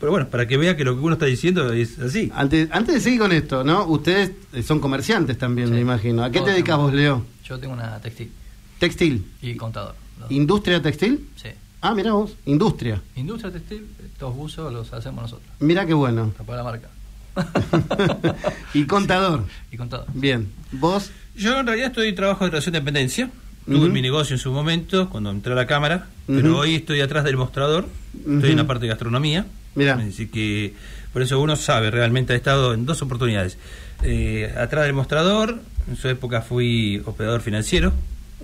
Pero 0.00 0.12
bueno, 0.12 0.28
para 0.28 0.46
que 0.46 0.56
vea 0.56 0.76
que 0.76 0.84
lo 0.84 0.94
que 0.94 1.00
uno 1.00 1.14
está 1.14 1.26
diciendo 1.26 1.72
es 1.72 1.98
así. 1.98 2.30
Antes, 2.34 2.68
antes 2.72 2.94
de 2.96 3.00
seguir 3.00 3.20
con 3.20 3.32
esto, 3.32 3.64
¿no? 3.64 3.86
Ustedes 3.86 4.32
son 4.64 4.80
comerciantes 4.80 5.38
también, 5.38 5.70
me 5.70 5.80
imagino. 5.80 6.24
¿A 6.24 6.30
qué 6.30 6.40
te 6.40 6.50
dedicas 6.50 6.76
vos, 6.76 6.92
Leo? 6.92 7.24
Yo 7.44 7.58
tengo 7.58 7.74
una 7.74 7.98
textil. 8.00 8.30
Textil. 8.78 9.24
Y 9.40 9.54
contador. 9.54 9.94
¿Industria 10.28 10.82
textil? 10.82 11.28
Sí. 11.36 11.48
Ah, 11.80 11.94
mira 11.94 12.12
vos, 12.12 12.34
industria. 12.46 13.02
Industria 13.14 13.52
textil, 13.52 13.86
estos 14.04 14.34
buzos 14.34 14.72
los 14.72 14.92
hacemos 14.92 15.22
nosotros. 15.22 15.48
Mira 15.60 15.84
qué 15.84 15.92
bueno. 15.94 16.32
Para 16.46 16.58
la 16.58 16.64
marca. 16.64 16.88
y 18.74 18.86
contador. 18.86 19.44
y 19.70 19.76
contador. 19.76 20.06
Bien. 20.14 20.50
¿Vos? 20.72 21.10
Yo 21.36 21.60
en 21.60 21.66
realidad 21.66 21.88
estoy 21.88 22.08
en 22.08 22.14
trabajo 22.14 22.44
de 22.44 22.50
relación 22.50 22.72
de 22.72 22.80
dependencia. 22.80 23.30
Tuve 23.66 23.88
mi 23.88 24.02
negocio 24.02 24.34
en 24.34 24.40
su 24.40 24.52
momento, 24.52 25.08
cuando 25.08 25.30
entré 25.30 25.52
a 25.52 25.56
la 25.56 25.66
cámara, 25.66 26.06
pero 26.26 26.58
hoy 26.58 26.74
estoy 26.74 27.00
atrás 27.00 27.24
del 27.24 27.36
mostrador, 27.36 27.88
estoy 28.18 28.50
en 28.50 28.58
la 28.58 28.66
parte 28.66 28.82
de 28.82 28.88
gastronomía. 28.88 29.46
Mira. 29.74 29.94
Así 29.94 30.26
que 30.28 30.74
por 31.12 31.22
eso 31.22 31.40
uno 31.40 31.56
sabe, 31.56 31.90
realmente 31.90 32.32
ha 32.32 32.36
estado 32.36 32.74
en 32.74 32.84
dos 32.86 33.00
oportunidades. 33.02 33.56
Eh, 34.02 34.52
atrás 34.56 34.84
del 34.84 34.92
mostrador, 34.92 35.60
en 35.88 35.96
su 35.96 36.08
época 36.08 36.42
fui 36.42 37.02
operador 37.06 37.40
financiero, 37.40 37.92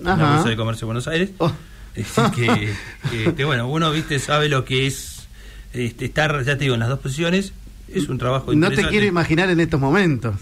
Ajá. 0.03 0.17
la 0.17 0.33
Bolsa 0.35 0.49
de 0.49 0.55
Comercio 0.55 0.81
de 0.81 0.87
Buenos 0.87 1.07
Aires. 1.07 1.31
Oh. 1.37 1.51
que, 2.35 3.33
que, 3.35 3.43
bueno, 3.43 3.67
uno 3.67 3.91
viste 3.91 4.17
sabe 4.19 4.47
lo 4.49 4.63
que 4.65 4.87
es 4.87 5.27
este, 5.73 6.05
estar, 6.05 6.43
ya 6.43 6.57
te 6.57 6.63
digo, 6.63 6.73
en 6.73 6.79
las 6.79 6.89
dos 6.89 6.99
posiciones. 6.99 7.53
Es 7.87 8.07
un 8.07 8.17
trabajo 8.17 8.53
No 8.53 8.71
te 8.71 8.87
quiero 8.87 9.05
imaginar 9.05 9.49
en 9.49 9.59
estos 9.59 9.79
momentos. 9.79 10.35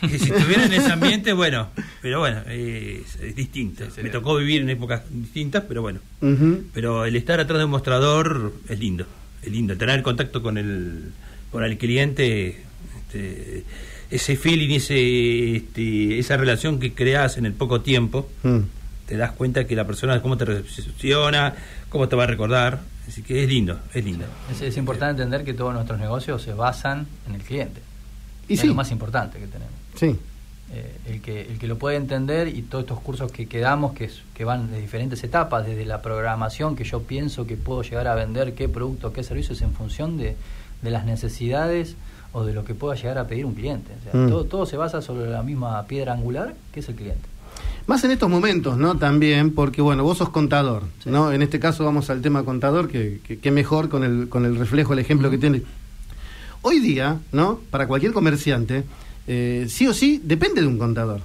Que 0.10 0.18
si 0.18 0.30
estuviera 0.30 0.66
en 0.66 0.72
ese 0.72 0.92
ambiente, 0.92 1.32
bueno, 1.32 1.68
pero 2.02 2.20
bueno, 2.20 2.42
es, 2.48 3.34
distinto. 3.34 3.84
Me 4.02 4.10
tocó 4.10 4.36
vivir 4.36 4.62
en 4.62 4.70
épocas 4.70 5.02
distintas, 5.10 5.64
pero 5.66 5.82
bueno. 5.82 6.00
Pero 6.74 7.04
el 7.04 7.16
estar 7.16 7.40
atrás 7.40 7.58
de 7.58 7.64
un 7.64 7.70
mostrador 7.70 8.52
es 8.68 8.78
lindo, 8.78 9.06
es 9.42 9.50
lindo. 9.50 9.76
Tener 9.76 10.02
contacto 10.02 10.42
con 10.42 10.58
el, 10.58 11.12
con 11.50 11.64
el 11.64 11.78
cliente, 11.78 12.64
este, 12.98 13.64
ese 14.10 14.36
feeling, 14.36 14.74
ese, 14.74 15.56
este, 15.56 16.18
esa 16.18 16.36
relación 16.36 16.78
que 16.78 16.92
creas 16.92 17.38
en 17.38 17.46
el 17.46 17.52
poco 17.52 17.80
tiempo, 17.80 18.28
mm. 18.42 18.58
te 19.06 19.16
das 19.16 19.32
cuenta 19.32 19.66
que 19.66 19.74
la 19.74 19.86
persona, 19.86 20.20
cómo 20.22 20.36
te 20.36 20.44
recepciona, 20.44 21.54
cómo 21.88 22.08
te 22.08 22.16
va 22.16 22.24
a 22.24 22.26
recordar. 22.26 22.80
Así 23.08 23.22
que 23.22 23.44
es 23.44 23.48
lindo, 23.48 23.78
es 23.94 24.04
lindo. 24.04 24.24
Es, 24.60 24.76
importante 24.76 25.22
entender 25.22 25.44
que 25.44 25.54
todos 25.54 25.72
nuestros 25.72 25.98
negocios 26.00 26.42
se 26.42 26.52
basan 26.52 27.06
en 27.28 27.36
el 27.36 27.42
cliente. 27.42 27.80
Y 28.48 28.54
es 28.54 28.64
lo 28.64 28.74
más 28.74 28.90
importante 28.90 29.38
que 29.38 29.46
tenemos. 29.46 29.74
Sí. 29.94 30.18
Eh, 30.72 30.96
el, 31.06 31.20
que, 31.20 31.42
el 31.42 31.58
que 31.58 31.68
lo 31.68 31.78
puede 31.78 31.96
entender 31.96 32.48
y 32.48 32.62
todos 32.62 32.82
estos 32.82 32.98
cursos 33.00 33.30
que, 33.30 33.46
quedamos 33.46 33.92
que, 33.92 34.10
que 34.34 34.44
van 34.44 34.70
de 34.70 34.80
diferentes 34.80 35.22
etapas, 35.22 35.64
desde 35.64 35.86
la 35.86 36.02
programación, 36.02 36.74
que 36.74 36.82
yo 36.82 37.02
pienso 37.02 37.46
que 37.46 37.56
puedo 37.56 37.82
llegar 37.82 38.08
a 38.08 38.16
vender 38.16 38.54
qué 38.54 38.68
producto, 38.68 39.12
qué 39.12 39.22
servicios 39.22 39.62
en 39.62 39.72
función 39.72 40.18
de, 40.18 40.36
de 40.82 40.90
las 40.90 41.04
necesidades 41.04 41.96
o 42.32 42.44
de 42.44 42.52
lo 42.52 42.64
que 42.64 42.74
pueda 42.74 42.96
llegar 42.96 43.18
a 43.18 43.26
pedir 43.26 43.46
un 43.46 43.54
cliente. 43.54 43.92
Mm. 44.12 44.28
todo, 44.28 44.44
todo 44.44 44.66
se 44.66 44.76
basa 44.76 45.00
sobre 45.00 45.30
la 45.30 45.42
misma 45.42 45.82
piedra 45.86 46.12
angular 46.12 46.54
que 46.72 46.80
es 46.80 46.88
el 46.88 46.96
cliente. 46.96 47.28
Más 47.86 48.02
en 48.02 48.10
estos 48.10 48.28
momentos, 48.28 48.76
¿no? 48.76 48.96
También, 48.96 49.54
porque 49.54 49.80
bueno, 49.80 50.02
vos 50.02 50.18
sos 50.18 50.30
contador, 50.30 50.82
¿no? 51.04 51.32
En 51.32 51.40
este 51.40 51.60
caso 51.60 51.84
vamos 51.84 52.10
al 52.10 52.20
tema 52.20 52.42
contador, 52.42 52.88
que, 52.88 53.20
que, 53.40 53.50
mejor 53.52 53.88
con 53.88 54.02
el, 54.02 54.28
con 54.28 54.44
el 54.44 54.56
reflejo, 54.56 54.92
el 54.92 54.98
ejemplo 54.98 55.30
que 55.30 55.38
tiene. 55.38 55.62
Hoy 56.68 56.80
día, 56.80 57.20
¿no? 57.30 57.60
Para 57.70 57.86
cualquier 57.86 58.12
comerciante, 58.12 58.82
eh, 59.28 59.66
sí 59.68 59.86
o 59.86 59.94
sí 59.94 60.20
depende 60.24 60.60
de 60.60 60.66
un 60.66 60.78
contador. 60.78 61.20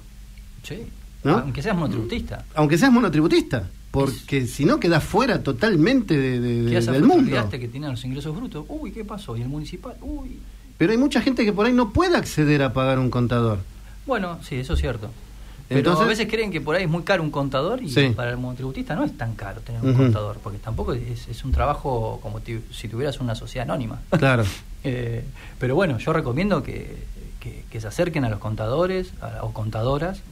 Sí. 0.62 0.84
¿no? 1.24 1.38
Aunque 1.38 1.62
seas 1.62 1.74
monotributista. 1.74 2.44
Aunque 2.54 2.78
seas 2.78 2.92
monotributista, 2.92 3.68
porque 3.90 4.46
si 4.46 4.64
no 4.64 4.78
quedas 4.78 5.02
fuera 5.02 5.42
totalmente 5.42 6.16
de, 6.16 6.40
de, 6.40 6.80
del 6.80 7.02
mundo. 7.02 7.48
que 7.50 7.66
tiene 7.66 7.88
los 7.88 8.04
ingresos 8.04 8.36
brutos. 8.36 8.66
Uy, 8.68 8.92
¿qué 8.92 9.04
pasó? 9.04 9.36
¿Y 9.36 9.42
el 9.42 9.48
municipal? 9.48 9.96
Uy. 10.00 10.38
Pero 10.78 10.92
hay 10.92 10.98
mucha 10.98 11.20
gente 11.20 11.44
que 11.44 11.52
por 11.52 11.66
ahí 11.66 11.72
no 11.72 11.92
puede 11.92 12.16
acceder 12.16 12.62
a 12.62 12.72
pagar 12.72 13.00
un 13.00 13.10
contador. 13.10 13.58
Bueno, 14.06 14.38
sí, 14.42 14.54
eso 14.54 14.74
es 14.74 14.80
cierto. 14.80 15.10
Pero 15.68 15.80
Entonces, 15.80 16.04
a 16.04 16.08
veces 16.08 16.28
creen 16.30 16.52
que 16.52 16.60
por 16.60 16.76
ahí 16.76 16.84
es 16.84 16.88
muy 16.88 17.02
caro 17.02 17.20
un 17.20 17.32
contador 17.32 17.82
y 17.82 17.92
para 18.10 18.30
el 18.30 18.36
monotributista 18.36 18.94
no 18.94 19.02
es 19.02 19.18
tan 19.18 19.34
caro 19.34 19.60
tener 19.60 19.82
un 19.82 19.94
contador, 19.94 20.38
porque 20.40 20.58
tampoco 20.58 20.92
es, 20.92 21.44
un 21.44 21.50
trabajo 21.50 22.20
como 22.22 22.40
si 22.70 22.86
tuvieras 22.86 23.18
una 23.18 23.34
sociedad 23.34 23.68
anónima. 23.68 24.00
Claro. 24.10 24.44
Eh, 24.84 25.24
pero 25.58 25.74
bueno, 25.74 25.98
yo 25.98 26.12
recomiendo 26.12 26.62
que, 26.62 26.96
que, 27.40 27.80
se 27.80 27.86
acerquen 27.88 28.24
a 28.24 28.28
los 28.28 28.38
contadores 28.38 29.12
o 29.40 29.52
contadoras, 29.52 30.22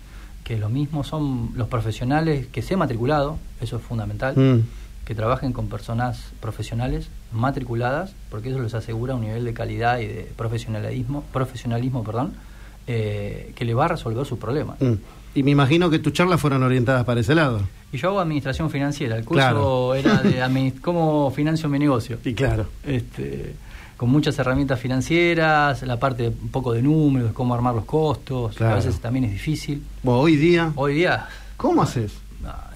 que 0.44 0.58
lo 0.58 0.68
mismo 0.68 1.04
son 1.04 1.50
los 1.54 1.68
profesionales 1.68 2.46
que 2.46 2.62
se 2.62 2.74
han 2.74 2.80
matriculado, 2.80 3.38
eso 3.60 3.76
es 3.76 3.82
fundamental, 3.82 4.36
mm. 4.36 4.64
que 5.04 5.14
trabajen 5.14 5.52
con 5.52 5.68
personas 5.68 6.32
profesionales 6.40 7.08
matriculadas, 7.32 8.14
porque 8.30 8.50
eso 8.50 8.60
les 8.60 8.74
asegura 8.74 9.14
un 9.14 9.22
nivel 9.22 9.44
de 9.44 9.54
calidad 9.54 9.98
y 9.98 10.06
de 10.06 10.32
profesionalismo, 10.36 11.24
profesionalismo 11.32 12.04
perdón, 12.04 12.34
eh, 12.86 13.52
que 13.54 13.64
le 13.64 13.74
va 13.74 13.86
a 13.86 13.88
resolver 13.88 14.24
sus 14.26 14.38
problemas. 14.38 14.80
Mm. 14.80 14.94
Y 15.34 15.42
me 15.44 15.52
imagino 15.52 15.90
que 15.90 16.00
tus 16.00 16.12
charlas 16.12 16.40
fueron 16.40 16.62
orientadas 16.62 17.04
para 17.04 17.20
ese 17.20 17.34
lado. 17.34 17.60
Y 17.92 17.98
yo 17.98 18.08
hago 18.08 18.20
administración 18.20 18.70
financiera, 18.70 19.16
el 19.16 19.24
curso 19.24 19.94
era 19.94 20.22
de 20.22 20.74
cómo 20.82 21.30
financio 21.30 21.68
mi 21.68 21.78
negocio. 21.78 22.18
Y 22.24 22.34
claro. 22.34 22.66
Este, 22.84 23.54
con 24.00 24.08
muchas 24.08 24.38
herramientas 24.38 24.80
financieras, 24.80 25.82
la 25.82 25.98
parte 25.98 26.28
un 26.28 26.48
poco 26.48 26.72
de 26.72 26.80
números, 26.80 27.32
cómo 27.34 27.54
armar 27.54 27.74
los 27.74 27.84
costos, 27.84 28.56
que 28.56 28.64
a 28.64 28.76
veces 28.76 28.98
también 28.98 29.26
es 29.26 29.32
difícil. 29.32 29.82
hoy 30.06 30.36
día. 30.36 30.72
Hoy 30.74 30.94
día. 30.94 31.28
¿Cómo 31.58 31.82
haces? 31.82 32.10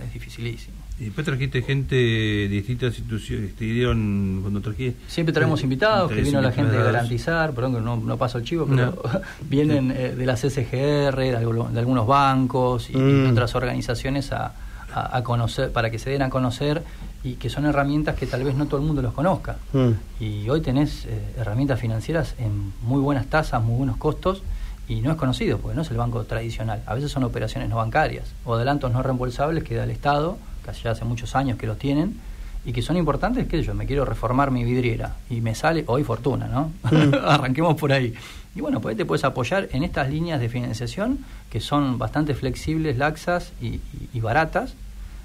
es 0.04 0.12
dificilísimo. 0.12 0.76
Y 1.00 1.04
después 1.04 1.24
trajiste 1.24 1.62
gente 1.62 1.96
de 1.96 2.48
distintas 2.48 2.98
instituciones, 2.98 3.54
te 3.54 3.64
dieron 3.64 4.40
cuando 4.42 4.60
trajiste. 4.60 5.00
Siempre 5.08 5.32
traemos 5.32 5.60
eh, 5.60 5.62
invitados, 5.62 6.12
que 6.12 6.20
vino 6.20 6.42
la 6.42 6.52
gente 6.52 6.76
de 6.76 6.84
garantizar, 6.84 7.54
perdón 7.54 7.76
que 7.76 7.80
no, 7.80 7.96
no 7.96 8.18
paso 8.18 8.36
el 8.36 8.44
chivo, 8.44 8.66
pero 8.68 9.02
vienen 9.48 9.92
eh, 9.92 10.14
de 10.14 10.26
las 10.26 10.40
SGR, 10.40 11.16
de, 11.16 11.36
algunos 11.78 12.06
bancos 12.06 12.90
y, 12.90 12.98
mm. 12.98 13.30
otras 13.30 13.54
organizaciones 13.54 14.30
a, 14.30 14.52
a, 14.92 15.22
conocer, 15.22 15.72
para 15.72 15.90
que 15.90 15.98
se 15.98 16.10
den 16.10 16.20
a 16.20 16.28
conocer 16.28 16.82
y 17.24 17.34
que 17.34 17.48
son 17.48 17.64
herramientas 17.64 18.16
que 18.16 18.26
tal 18.26 18.44
vez 18.44 18.54
no 18.54 18.66
todo 18.66 18.78
el 18.78 18.86
mundo 18.86 19.00
los 19.00 19.14
conozca. 19.14 19.56
Mm. 19.72 20.22
Y 20.22 20.48
hoy 20.50 20.60
tenés 20.60 21.06
eh, 21.06 21.18
herramientas 21.38 21.80
financieras 21.80 22.34
en 22.38 22.72
muy 22.82 23.00
buenas 23.00 23.26
tasas, 23.26 23.64
muy 23.64 23.78
buenos 23.78 23.96
costos, 23.96 24.42
y 24.86 25.00
no 25.00 25.10
es 25.10 25.16
conocido, 25.16 25.58
porque 25.58 25.74
no 25.74 25.82
es 25.82 25.90
el 25.90 25.96
banco 25.96 26.22
tradicional. 26.24 26.82
A 26.84 26.92
veces 26.94 27.10
son 27.10 27.24
operaciones 27.24 27.70
no 27.70 27.76
bancarias 27.76 28.26
o 28.44 28.54
adelantos 28.54 28.92
no 28.92 29.02
reembolsables 29.02 29.64
que 29.64 29.74
da 29.74 29.84
el 29.84 29.90
Estado, 29.90 30.36
casi 30.64 30.82
ya 30.82 30.90
hace 30.90 31.06
muchos 31.06 31.34
años 31.34 31.56
que 31.56 31.66
los 31.66 31.78
tienen, 31.78 32.20
y 32.66 32.72
que 32.72 32.82
son 32.82 32.98
importantes, 32.98 33.48
que 33.48 33.62
yo 33.62 33.74
me 33.74 33.86
quiero 33.86 34.04
reformar 34.04 34.50
mi 34.50 34.62
vidriera 34.64 35.16
y 35.30 35.40
me 35.40 35.54
sale 35.54 35.84
hoy 35.86 36.04
fortuna, 36.04 36.46
¿no? 36.46 36.72
Mm. 36.90 37.14
Arranquemos 37.24 37.74
por 37.76 37.90
ahí. 37.90 38.12
Y 38.54 38.60
bueno, 38.60 38.82
pues 38.82 38.92
ahí 38.92 38.96
te 38.96 39.06
puedes 39.06 39.24
apoyar 39.24 39.70
en 39.72 39.82
estas 39.82 40.10
líneas 40.10 40.40
de 40.40 40.50
financiación 40.50 41.20
que 41.50 41.60
son 41.60 41.98
bastante 41.98 42.34
flexibles, 42.34 42.98
laxas 42.98 43.52
y 43.60 43.80
baratas, 44.20 44.74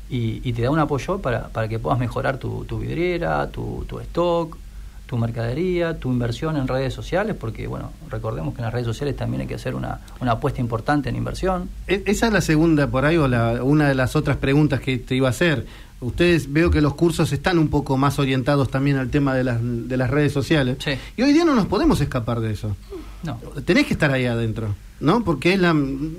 y, 0.09 0.53
te 0.53 0.63
da 0.63 0.71
un 0.71 0.79
apoyo 0.79 1.19
para, 1.19 1.49
para 1.49 1.67
que 1.67 1.77
puedas 1.77 1.99
mejorar 1.99 2.37
tu, 2.37 2.65
tu 2.65 2.79
vidriera, 2.79 3.47
tu, 3.49 3.85
tu 3.87 3.99
stock, 3.99 4.57
tu 5.05 5.17
mercadería, 5.17 5.97
tu 5.97 6.11
inversión 6.11 6.55
en 6.57 6.67
redes 6.67 6.93
sociales, 6.93 7.35
porque 7.39 7.67
bueno, 7.67 7.91
recordemos 8.09 8.53
que 8.53 8.61
en 8.61 8.65
las 8.65 8.73
redes 8.73 8.85
sociales 8.85 9.15
también 9.15 9.41
hay 9.41 9.47
que 9.47 9.55
hacer 9.55 9.73
una, 9.73 9.99
una 10.19 10.33
apuesta 10.33 10.61
importante 10.61 11.09
en 11.09 11.15
inversión. 11.15 11.69
E, 11.87 12.03
esa 12.05 12.27
es 12.27 12.33
la 12.33 12.41
segunda 12.41 12.87
por 12.87 13.05
ahí, 13.05 13.17
o 13.17 13.27
la, 13.27 13.63
una 13.63 13.87
de 13.87 13.95
las 13.95 14.15
otras 14.15 14.37
preguntas 14.37 14.79
que 14.81 14.97
te 14.97 15.15
iba 15.15 15.27
a 15.27 15.31
hacer. 15.31 15.65
Ustedes 16.01 16.53
veo 16.53 16.71
que 16.71 16.79
los 16.79 16.93
cursos 16.93 17.31
están 17.31 17.57
un 17.57 17.69
poco 17.69 17.97
más 17.97 18.19
orientados 18.19 18.69
también 18.69 18.97
al 18.97 19.09
tema 19.09 19.33
de 19.35 19.43
las, 19.43 19.59
de 19.61 19.97
las 19.97 20.09
redes 20.09 20.31
sociales. 20.31 20.77
Y 21.17 21.23
hoy 21.23 21.33
día 21.33 21.43
no 21.43 21.55
nos 21.55 21.65
podemos 21.65 21.99
escapar 22.01 22.39
de 22.39 22.51
eso. 22.51 22.75
No. 23.23 23.35
Tenés 23.65 23.85
que 23.85 23.93
estar 23.93 24.11
ahí 24.11 24.25
adentro, 24.25 24.75
¿no? 25.01 25.23
Porque 25.23 25.53
es 25.53 25.59
la... 25.59 25.75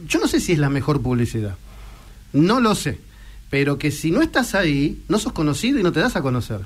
Yo 0.06 0.20
no 0.20 0.28
sé 0.28 0.38
si 0.38 0.52
es 0.52 0.58
la 0.58 0.68
mejor 0.68 1.00
publicidad. 1.00 1.56
No 2.32 2.60
lo 2.60 2.74
sé 2.74 2.98
pero 3.50 3.78
que 3.78 3.90
si 3.90 4.12
no 4.12 4.22
estás 4.22 4.54
ahí, 4.54 5.02
no 5.08 5.18
sos 5.18 5.32
conocido 5.32 5.78
y 5.78 5.82
no 5.82 5.92
te 5.92 6.00
das 6.00 6.14
a 6.16 6.22
conocer. 6.22 6.60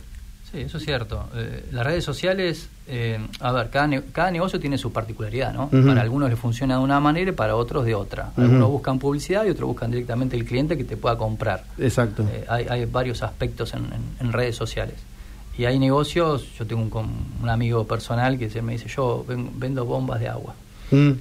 Sí, 0.52 0.60
eso 0.60 0.76
es 0.76 0.84
cierto. 0.84 1.28
Eh, 1.34 1.64
las 1.72 1.84
redes 1.84 2.04
sociales, 2.04 2.68
eh, 2.86 3.18
a 3.40 3.50
ver, 3.50 3.70
cada, 3.70 4.02
cada 4.12 4.30
negocio 4.30 4.60
tiene 4.60 4.78
su 4.78 4.92
particularidad, 4.92 5.52
¿no? 5.52 5.68
Para 5.68 6.02
algunos 6.02 6.30
les 6.30 6.38
funciona 6.38 6.76
de 6.76 6.80
una 6.80 7.00
manera 7.00 7.30
y 7.30 7.34
para 7.34 7.56
otros 7.56 7.86
de 7.86 7.94
otra. 7.94 8.30
Algunos 8.36 8.70
buscan 8.70 8.98
publicidad 8.98 9.44
y 9.46 9.50
otros 9.50 9.66
buscan 9.66 9.90
directamente 9.90 10.36
el 10.36 10.44
cliente 10.44 10.76
que 10.76 10.84
te 10.84 10.96
pueda 10.96 11.16
comprar. 11.16 11.64
Exacto. 11.78 12.22
Eh, 12.30 12.44
hay, 12.48 12.66
hay, 12.68 12.84
varios 12.84 13.22
aspectos 13.22 13.72
en, 13.74 14.32
redes 14.32 14.54
sociales. 14.54 14.94
Y 15.56 15.64
hay 15.64 15.78
negocios, 15.78 16.46
yo 16.58 16.66
tengo 16.66 16.82
un, 16.82 17.26
un 17.42 17.48
amigo 17.48 17.84
personal 17.86 18.38
que 18.38 18.62
me 18.62 18.72
dice, 18.72 18.88
yo 18.88 19.24
vendo 19.26 19.84
bombas 19.86 20.20
de 20.20 20.28
agua. 20.28 20.54
Mm. 20.90 21.12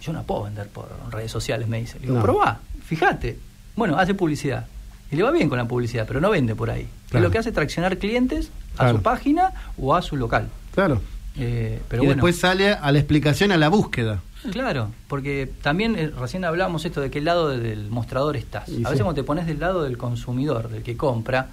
Yo 0.00 0.12
no 0.12 0.22
puedo 0.24 0.44
vender 0.44 0.68
por 0.68 0.88
redes 1.10 1.30
sociales, 1.30 1.68
me 1.68 1.78
dice. 1.80 2.00
Le 2.00 2.08
digo, 2.08 2.20
probá, 2.20 2.60
fíjate. 2.84 3.38
Bueno, 3.76 3.96
hace 3.98 4.14
publicidad 4.14 4.66
y 5.14 5.16
le 5.16 5.22
va 5.22 5.30
bien 5.30 5.48
con 5.48 5.58
la 5.58 5.66
publicidad, 5.66 6.06
pero 6.06 6.20
no 6.20 6.30
vende 6.30 6.54
por 6.54 6.70
ahí. 6.70 6.88
lo 7.12 7.30
que 7.30 7.38
hace 7.38 7.50
es 7.50 7.54
traccionar 7.54 7.98
clientes 7.98 8.50
a 8.76 8.90
su 8.90 9.00
página 9.00 9.52
o 9.78 9.94
a 9.94 10.02
su 10.02 10.16
local. 10.16 10.48
Claro. 10.74 11.00
Eh, 11.36 11.80
pero 11.88 12.04
y 12.04 12.06
después 12.06 12.38
sale 12.38 12.70
a 12.70 12.92
la 12.92 12.98
explicación, 12.98 13.52
a 13.52 13.56
la 13.56 13.68
búsqueda. 13.68 14.20
Claro, 14.50 14.90
porque 15.08 15.50
también 15.62 15.96
eh, 15.96 16.10
recién 16.10 16.44
hablábamos 16.44 16.84
esto 16.84 17.00
de 17.00 17.10
qué 17.10 17.20
lado 17.20 17.48
del 17.48 17.88
mostrador 17.90 18.36
estás. 18.36 18.68
a 18.68 18.90
veces 18.90 19.02
cuando 19.02 19.14
te 19.14 19.22
pones 19.22 19.46
del 19.46 19.60
lado 19.60 19.84
del 19.84 19.96
consumidor, 19.96 20.68
del 20.68 20.82
que 20.82 20.96
compra, 20.96 21.48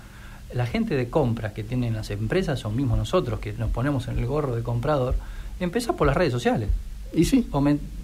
la 0.53 0.65
gente 0.65 0.95
de 0.95 1.09
compra 1.09 1.53
que 1.53 1.63
tienen 1.63 1.95
las 1.95 2.09
empresas 2.09 2.65
o 2.65 2.69
mismos 2.71 2.97
nosotros 2.97 3.39
que 3.39 3.53
nos 3.53 3.69
ponemos 3.69 4.07
en 4.07 4.17
el 4.17 4.25
gorro 4.25 4.55
de 4.55 4.63
comprador, 4.63 5.15
empieza 5.59 5.93
por 5.93 6.07
las 6.07 6.17
redes 6.17 6.33
sociales. 6.33 6.69
Y 7.13 7.25
sí. 7.25 7.47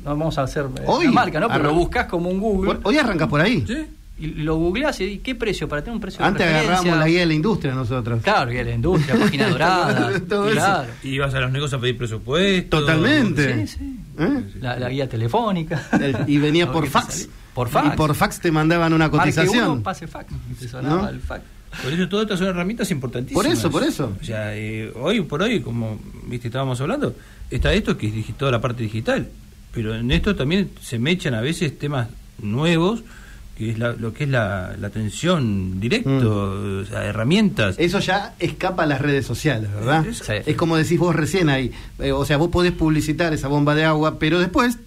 vamos 0.04 0.38
a 0.38 0.44
hacer 0.44 0.66
eh, 0.66 0.84
hoy, 0.86 1.08
marca, 1.10 1.40
¿no? 1.40 1.48
Pero 1.48 1.64
lo 1.64 1.74
buscas 1.74 2.06
como 2.06 2.30
un 2.30 2.40
Google. 2.40 2.80
Hoy 2.84 2.98
arranca 2.98 3.28
por 3.28 3.42
ahí. 3.42 3.66
Sí 3.68 3.88
y 4.20 4.28
lo 4.28 4.56
googleás 4.56 5.00
y 5.00 5.20
¿qué 5.20 5.36
precio? 5.36 5.68
Para 5.68 5.84
tener 5.84 5.96
un 5.96 6.02
precio 6.02 6.26
Antes 6.26 6.48
agarramos 6.48 6.98
la 6.98 7.08
guía 7.08 7.20
de 7.20 7.26
la 7.28 7.34
industria 7.34 7.74
nosotros. 7.76 8.22
Claro, 8.24 8.50
guía 8.50 8.64
de 8.64 8.72
la 8.72 8.76
industria, 8.76 9.16
página 9.20 9.50
dorada. 9.50 10.20
Todo 10.28 10.50
claro. 10.50 10.90
Y 11.04 11.10
ibas 11.10 11.34
a 11.34 11.40
los 11.42 11.52
negocios 11.52 11.78
a 11.78 11.82
pedir 11.82 11.98
presupuesto. 11.98 12.80
Totalmente. 12.80 13.68
Sí, 13.68 13.78
sí. 13.78 14.00
¿Eh? 14.18 14.44
La, 14.60 14.90
guía 14.90 15.08
telefónica. 15.08 15.88
y 16.26 16.38
venía 16.40 16.72
por 16.72 16.88
fax. 16.88 17.30
Por 17.54 17.70
fax. 17.70 17.94
Y 17.94 17.98
por 17.98 18.16
fax 18.16 18.40
te 18.40 18.52
mandaban 18.52 18.92
una 18.94 19.10
cotización. 19.10 19.72
Uno, 19.72 19.84
pase 19.84 20.08
fax. 20.08 20.34
Te 20.60 20.68
sonaba 20.68 21.10
el 21.10 21.20
fax. 21.20 21.44
Por 21.84 21.94
eso 21.94 22.10
todas 22.10 22.24
estas 22.24 22.40
son 22.40 22.48
herramientas 22.48 22.90
importantísimas. 22.90 23.44
Por 23.44 23.52
eso, 23.52 23.70
por 23.70 23.84
eso. 23.84 24.14
O 24.20 24.24
sea, 24.24 24.56
eh, 24.56 24.92
hoy 24.96 25.22
por 25.22 25.44
hoy, 25.44 25.60
como 25.60 26.00
viste 26.26 26.48
estábamos 26.48 26.82
hablando, 26.82 27.16
está 27.52 27.72
esto 27.74 27.98
que 27.98 28.08
es 28.08 28.38
toda 28.38 28.52
la 28.52 28.62
parte 28.62 28.84
digital. 28.84 29.28
Pero 29.74 29.94
en 29.94 30.10
esto 30.10 30.36
también 30.36 30.72
se 30.82 30.98
me 30.98 31.12
echan 31.12 31.36
a 31.36 31.42
veces 31.42 31.78
temas 31.78 32.08
nuevos 32.42 33.04
que 33.58 33.72
es 33.72 33.80
lo 33.80 34.14
que 34.14 34.26
es 34.26 34.30
la, 34.30 34.78
atención 34.84 35.80
directo, 35.80 36.56
mm. 36.62 36.94
herramientas. 36.94 37.76
Eso 37.80 38.00
ya 38.00 38.36
escapa 38.38 38.84
a 38.84 38.86
las 38.86 39.02
redes 39.02 39.26
sociales, 39.26 39.74
¿verdad? 39.74 40.06
Es, 40.06 40.56
como 40.56 40.78
decís 40.78 41.00
vos 41.00 41.16
recién 41.16 41.50
ahí. 41.50 41.72
Eh, 41.98 42.12
o 42.12 42.24
sea, 42.24 42.38
vos 42.38 42.50
podés 42.50 42.72
publicitar 42.72 43.34
esa 43.34 43.48
bomba 43.48 43.74
de 43.74 43.84
agua, 43.84 44.20
pero 44.20 44.40
después... 44.40 44.78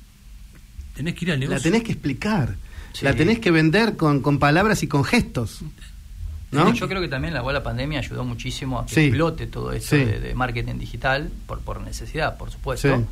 Tenés 0.95 1.17
que 1.17 1.25
ir 1.25 1.33
al 1.33 1.41
negocio. 1.41 1.59
La 1.59 1.63
tenés 1.63 1.83
que 1.83 1.93
explicar. 1.93 2.55
La 3.03 3.15
tenés 3.15 3.41
que 3.41 3.51
vender 3.51 3.97
con, 3.97 4.21
con 4.21 4.39
palabras 4.39 4.85
y 4.85 4.87
con 4.87 5.03
gestos. 5.03 5.63
¿No? 6.53 6.73
Yo 6.73 6.89
creo 6.89 7.01
que 7.01 7.09
también 7.09 7.35
la, 7.35 7.43
la 7.43 7.63
pandemia 7.65 7.99
ayudó 7.99 8.25
muchísimo 8.25 8.79
a 8.79 8.87
que 8.87 9.07
explote 9.07 9.49
todo 9.49 9.73
esto 9.73 9.97
de, 9.97 10.33
marketing 10.37 10.79
digital, 10.79 11.31
por, 11.47 11.59
por 11.61 11.81
necesidad, 11.81 12.37
por 12.37 12.53
supuesto 12.53 13.05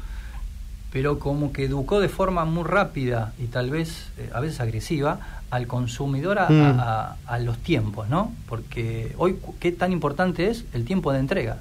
pero 0.93 1.19
como 1.19 1.53
que 1.53 1.65
educó 1.65 2.01
de 2.01 2.09
forma 2.09 2.45
muy 2.45 2.65
rápida 2.65 3.33
y 3.39 3.47
tal 3.47 3.71
vez 3.71 4.07
eh, 4.19 4.31
a 4.33 4.41
veces 4.41 4.61
agresiva 4.61 5.21
al 5.51 5.67
consumidor 5.67 6.39
mm. 6.49 6.79
a, 6.79 7.39
los 7.41 7.59
tiempos, 7.59 8.09
¿no? 8.09 8.33
Porque 8.49 9.15
hoy, 9.17 9.37
¿qué 9.61 9.73
tan 9.73 9.93
importante 9.93 10.49
es 10.51 10.65
el 10.75 10.85
tiempo 10.85 11.13
de 11.13 11.21
entrega? 11.21 11.59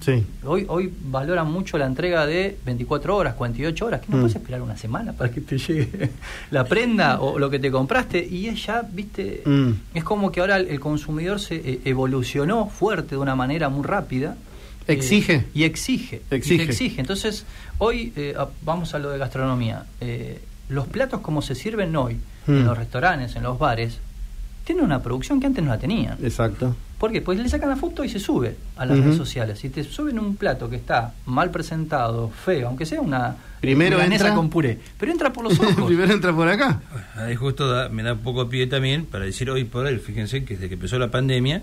Sí. 0.00 0.26
Hoy, 0.44 0.66
hoy 0.68 0.92
valoran 1.04 1.50
mucho 1.50 1.78
la 1.78 1.86
entrega 1.86 2.26
de 2.26 2.58
24 2.66 3.16
horas, 3.16 3.34
48 3.34 3.86
horas, 3.86 4.00
que 4.00 4.06
no 4.10 4.16
mm. 4.16 4.20
puedes 4.20 4.36
esperar 4.36 4.60
una 4.62 4.76
semana 4.76 5.12
para 5.12 5.30
que 5.30 5.40
te 5.40 5.58
llegue 5.58 6.10
la 6.50 6.64
prenda 6.64 7.20
o 7.20 7.38
lo 7.38 7.48
que 7.50 7.60
te 7.60 7.70
compraste. 7.70 8.26
Y 8.26 8.48
es 8.48 8.66
ya, 8.66 8.82
viste, 8.82 9.42
mm. 9.44 9.70
es 9.94 10.02
como 10.02 10.32
que 10.32 10.40
ahora 10.40 10.56
el, 10.56 10.80
consumidor 10.80 11.38
se 11.38 11.56
eh, 11.56 11.80
evolucionó 11.84 12.66
fuerte 12.68 13.14
de 13.14 13.18
una 13.18 13.36
manera 13.36 13.68
muy 13.68 13.84
rápida. 13.84 14.36
Eh, 14.86 14.92
exige. 14.92 15.46
y 15.54 15.64
exige. 15.64 16.22
Exige. 16.30 16.62
exige. 16.62 17.00
Entonces, 17.00 17.44
hoy 17.78 18.12
vamos 18.62 18.94
a 18.94 18.98
lo 18.98 19.10
de 19.10 19.18
gastronomía. 19.18 19.86
los 20.68 20.86
platos 20.86 21.20
como 21.20 21.42
se 21.42 21.54
sirven 21.54 21.94
hoy 21.96 22.18
en 22.46 22.62
hmm. 22.62 22.66
los 22.66 22.78
restaurantes, 22.78 23.36
en 23.36 23.42
los 23.42 23.58
bares, 23.58 23.98
tienen 24.64 24.84
una 24.84 25.02
producción 25.02 25.40
que 25.40 25.46
antes 25.46 25.62
no 25.64 25.70
la 25.70 25.78
tenían. 25.78 26.18
Exacto. 26.22 26.74
¿Por 26.98 27.10
qué? 27.10 27.20
Pues 27.20 27.36
le 27.40 27.48
sacan 27.48 27.68
la 27.68 27.74
foto 27.74 28.04
y 28.04 28.08
se 28.08 28.20
sube 28.20 28.54
a 28.76 28.86
las 28.86 28.96
redes 28.96 29.16
sociales. 29.16 29.58
Si 29.58 29.70
te 29.70 29.82
suben 29.82 30.20
un 30.20 30.36
plato 30.36 30.70
que 30.70 30.76
está 30.76 31.14
mal 31.26 31.50
presentado, 31.50 32.30
feo, 32.30 32.68
aunque 32.68 32.86
sea 32.86 33.00
una 33.00 33.34
Primero 33.60 34.00
entra 34.00 34.32
con 34.34 34.48
puré, 34.48 34.78
pero 34.98 35.10
entra 35.10 35.32
por 35.32 35.42
los 35.42 35.58
ojos. 35.60 35.84
Primero 35.84 36.12
entra 36.12 36.32
por 36.32 36.48
acá. 36.48 36.80
Ahí 37.16 37.34
justo 37.34 37.88
me 37.90 38.04
da 38.04 38.12
un 38.12 38.20
poco 38.20 38.48
pie 38.48 38.68
también 38.68 39.04
para 39.04 39.24
decir 39.24 39.50
hoy 39.50 39.64
por 39.64 39.84
hoy, 39.86 39.98
fíjense 39.98 40.44
que 40.44 40.54
desde 40.54 40.68
que 40.68 40.74
empezó 40.74 40.96
la 41.00 41.10
pandemia, 41.10 41.62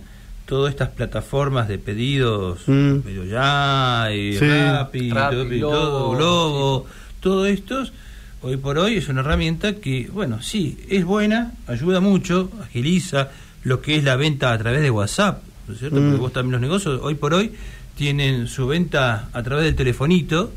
todas 0.49 0.71
estas 0.71 0.89
plataformas 0.89 1.67
de 1.67 1.77
pedidos, 1.77 2.67
mm. 2.67 3.05
medio 3.05 3.23
ya, 3.23 4.09
y 4.11 4.35
Rappi, 4.39 5.59
todo, 5.59 6.09
Globo, 6.09 6.87
todos 7.19 7.47
estos 7.49 7.93
hoy 8.41 8.57
por 8.57 8.79
hoy 8.79 8.95
es 8.95 9.09
una 9.09 9.21
herramienta 9.21 9.75
que, 9.75 10.09
bueno, 10.11 10.41
sí, 10.41 10.79
es 10.89 11.05
buena, 11.05 11.51
ayuda 11.67 11.99
mucho, 11.99 12.49
agiliza 12.63 13.29
lo 13.63 13.79
que 13.79 13.97
es 13.97 14.03
la 14.03 14.15
venta 14.15 14.51
a 14.51 14.57
través 14.57 14.81
de 14.81 14.89
WhatsApp, 14.89 15.43
¿no 15.67 15.73
es 15.75 15.79
cierto? 15.81 15.97
Porque 15.97 16.17
mm. 16.17 16.19
vos 16.19 16.33
también 16.33 16.53
los 16.53 16.61
negocios, 16.61 16.99
hoy 17.03 17.13
por 17.13 17.35
hoy, 17.35 17.51
tienen 17.95 18.47
su 18.47 18.65
venta 18.65 19.29
a 19.31 19.43
través 19.43 19.65
del 19.65 19.75
telefonito 19.75 20.51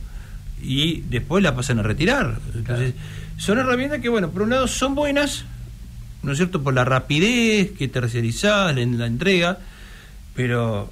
y 0.62 1.02
después 1.02 1.42
la 1.42 1.55
pasan 1.55 1.81
a 1.81 1.83
retirar. 1.83 2.38
Entonces, 2.55 2.94
son 3.37 3.59
herramientas 3.59 4.00
que, 4.00 4.09
bueno, 4.09 4.31
por 4.31 4.40
un 4.40 4.50
lado 4.50 4.66
son 4.68 4.94
buenas, 4.94 5.44
¿no 6.22 6.33
es 6.33 6.38
cierto?, 6.38 6.62
por 6.62 6.72
la 6.72 6.87
rapidez 6.87 7.72
que 7.72 7.88
tercerizás 7.88 8.74
en 8.78 8.98
la 8.98 9.07
entrega, 9.07 9.59
pero 10.35 10.88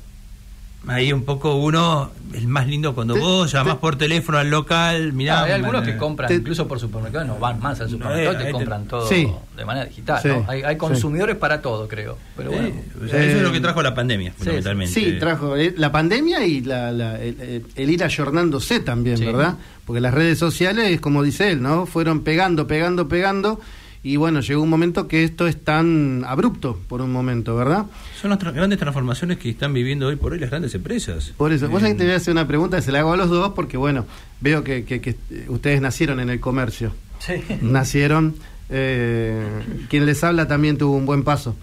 ahí 0.89 1.13
un 1.13 1.25
poco 1.25 1.57
uno 1.57 2.11
es 2.33 2.47
más 2.47 2.67
lindo 2.67 2.95
cuando 2.95 3.15
vos 3.17 3.53
llamás 3.53 3.77
por 3.77 3.97
teléfono 3.97 4.39
al 4.39 4.49
local 4.49 5.13
mirá 5.13 5.41
ah, 5.41 5.45
hay 5.45 5.53
algunos 5.53 5.83
que 5.83 5.97
compran 5.97 6.33
incluso 6.33 6.67
por 6.67 6.81
supermercado 6.81 7.27
no 7.27 7.39
van 7.39 7.61
más 7.61 7.81
al 7.81 7.91
supermercado 7.91 8.41
y 8.41 8.45
te 8.47 8.51
compran 8.51 8.87
todo 8.87 9.09
de 9.09 9.65
manera 9.65 9.87
digital 9.87 10.23
¿no? 10.25 10.47
hay, 10.49 10.77
consumidores 10.77 11.37
para 11.37 11.61
todo 11.61 11.87
creo 11.87 12.17
pero 12.37 12.51
bueno. 12.51 12.71
Eso 13.07 13.17
es 13.17 13.43
lo 13.43 13.53
que 13.53 13.61
trajo 13.61 13.83
la 13.83 13.95
pandemia 13.95 14.33
fundamentalmente. 14.33 14.95
Sí, 14.95 15.19
trajo 15.19 15.57
eh, 15.57 15.75
la 15.77 15.93
pandemia 15.93 16.47
y 16.47 16.63
la, 16.63 16.91
el, 17.21 17.91
ir 17.91 18.03
ayornándose 18.03 18.81
también 18.81 19.21
verdad 19.21 19.57
porque 19.85 20.01
las 20.01 20.15
redes 20.15 20.39
sociales 20.39 20.99
como 21.01 21.23
dice 21.23 21.51
él 21.51 21.63
no 21.63 21.85
fueron 21.85 22.21
pegando 22.21 22.67
pegando 22.67 23.07
pegando 23.07 23.61
y 24.03 24.17
bueno, 24.17 24.41
llegó 24.41 24.63
un 24.63 24.71
momento 24.71 25.09
que 25.09 25.25
esto 25.25 25.47
es 25.47 25.63
tan 25.63 26.25
abrupto 26.27 26.81
por 26.89 27.03
un 27.03 27.13
momento, 27.13 27.55
¿verdad? 27.55 27.85
Son 28.19 28.31
las 28.31 28.39
grandes 28.39 28.79
transformaciones 28.79 29.37
que 29.37 29.51
están 29.51 29.75
viviendo 29.75 30.07
hoy 30.07 30.17
por 30.17 30.33
hoy 30.33 30.39
las 30.39 30.49
grandes 30.49 30.75
empresas. 30.75 31.35
Por 31.37 31.53
eso, 31.53 31.69
vos 31.69 31.83
que 31.83 31.95
te 31.95 32.05
voy 32.05 32.15
a 32.15 32.17
hacer 32.17 32.33
una 32.33 32.47
pregunta 32.47 32.79
que 32.79 32.83
se 32.83 32.93
la 32.93 33.01
hago 33.01 33.13
a 33.13 33.19
los 33.19 33.29
dos 33.29 33.53
porque 33.55 33.77
bueno, 33.77 34.07
veo 34.41 34.65
que, 34.65 34.85
que, 34.85 35.17
ustedes 35.49 35.83
nacieron 35.83 36.19
en 36.19 36.31
el 36.31 36.41
comercio. 36.41 36.95
Sí. 37.19 37.35
Nacieron, 37.61 38.37
eh, 38.71 39.47
quien 39.91 40.07
les 40.07 40.25
habla 40.25 40.49
también 40.49 40.79
tuvo 40.79 40.97
un 40.97 41.05
buen 41.05 41.23
paso. 41.23 41.55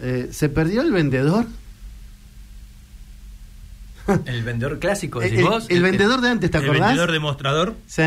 Eh, 0.00 0.28
¿Se 0.32 0.48
perdió 0.48 0.80
el 0.80 0.90
vendedor? 0.90 1.44
El 4.24 4.42
vendedor 4.42 4.78
clásico, 4.78 5.20
decís 5.20 5.40
el, 5.40 5.44
vos. 5.44 5.66
El, 5.68 5.82
vendedor 5.82 6.22
de 6.22 6.30
antes, 6.30 6.50
¿te 6.50 6.56
acordás? 6.56 6.76
El 6.76 6.86
vendedor 6.86 7.12
demostrador. 7.12 7.74
Sí 7.86 8.02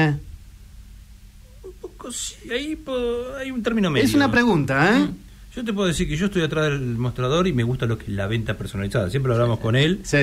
ahí 2.52 2.78
hay 3.40 3.52
un 3.52 3.64
término 3.64 3.90
medio. 3.90 4.06
Es 4.06 4.14
una 4.14 4.32
pregunta, 4.32 4.98
¿eh? 4.98 5.10
Yo 5.56 5.66
te 5.66 5.74
puedo 5.74 5.88
decir 5.88 6.08
que 6.08 6.16
yo 6.16 6.28
estoy 6.28 6.44
atrás 6.44 6.66
del 6.66 6.98
mostrador 6.98 7.46
y 7.48 7.54
me 7.54 7.64
gusta 7.64 7.86
lo 7.86 7.98
que 7.98 8.06
es 8.06 8.10
la 8.12 8.28
venta 8.28 8.56
personalizada. 8.58 9.10
Siempre 9.10 9.34
hablamos 9.34 9.60
con 9.60 9.76
él. 9.76 10.00
Sí. 10.04 10.20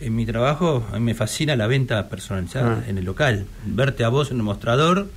En 0.00 0.16
mi 0.16 0.26
trabajo 0.26 0.84
a 0.92 0.98
mí 0.98 1.04
me 1.04 1.14
fascina 1.14 1.54
la 1.54 1.68
venta 1.68 2.08
personalizada 2.08 2.82
ah. 2.84 2.88
en 2.88 2.98
el 2.98 3.04
local. 3.04 3.46
Verte 3.66 4.02
a 4.02 4.08
vos 4.08 4.32
en 4.32 4.38
el 4.38 4.42
mostrador, 4.42 5.08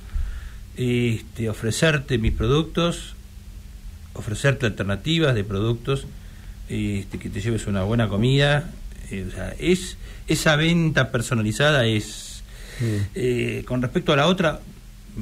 este, 0.76 1.48
ofrecerte 1.48 2.18
mis 2.18 2.32
productos, 2.32 3.16
ofrecerte 4.14 4.66
alternativas 4.66 5.34
de 5.34 5.42
productos, 5.42 6.06
este, 6.68 7.18
que 7.18 7.28
te 7.28 7.40
lleves 7.40 7.66
una 7.66 7.82
buena 7.82 8.08
comida. 8.08 8.70
Eh, 9.10 9.26
o 9.28 9.34
sea, 9.34 9.54
es 9.58 9.96
esa 10.28 10.54
venta 10.54 11.10
personalizada 11.10 11.84
es 11.86 12.44
eh, 13.14 13.64
con 13.66 13.82
respecto 13.82 14.12
a 14.12 14.16
la 14.16 14.28
otra 14.28 14.60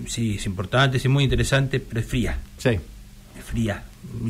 sí, 0.07 0.37
es 0.37 0.47
importante, 0.47 0.97
es 0.97 1.09
muy 1.09 1.25
interesante, 1.25 1.81
pero 1.81 2.01
es 2.01 2.07
fría. 2.07 2.39
Sí. 2.59 2.71
Es 2.71 3.45
fría. 3.45 3.85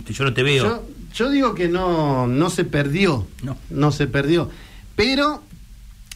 Yo 0.09 0.25
no 0.25 0.35
te 0.35 0.43
veo. 0.43 0.85
Yo, 1.15 1.31
digo 1.31 1.55
que 1.55 1.69
no, 1.69 2.27
no 2.27 2.51
se 2.51 2.65
perdió. 2.65 3.27
No. 3.43 3.57
No 3.71 3.93
se 3.93 4.07
perdió. 4.07 4.51
Pero 4.95 5.43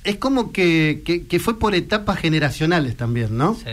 es 0.04 0.16
como 0.16 0.52
que, 0.52 1.02
que, 1.28 1.40
fue 1.40 1.58
por 1.58 1.74
etapas 1.74 2.18
generacionales 2.18 2.96
también, 2.96 3.36
¿no? 3.36 3.54
Sí. 3.54 3.70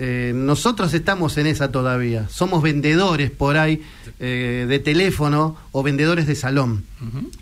Eh, 0.00 0.32
nosotros 0.34 0.94
estamos 0.94 1.36
en 1.38 1.46
esa 1.46 1.72
todavía. 1.72 2.28
Somos 2.28 2.62
vendedores 2.62 3.30
por 3.30 3.56
ahí 3.56 3.82
eh, 4.20 4.66
de 4.68 4.78
teléfono 4.78 5.56
o 5.72 5.82
vendedores 5.82 6.26
de 6.26 6.36
salón. 6.36 6.84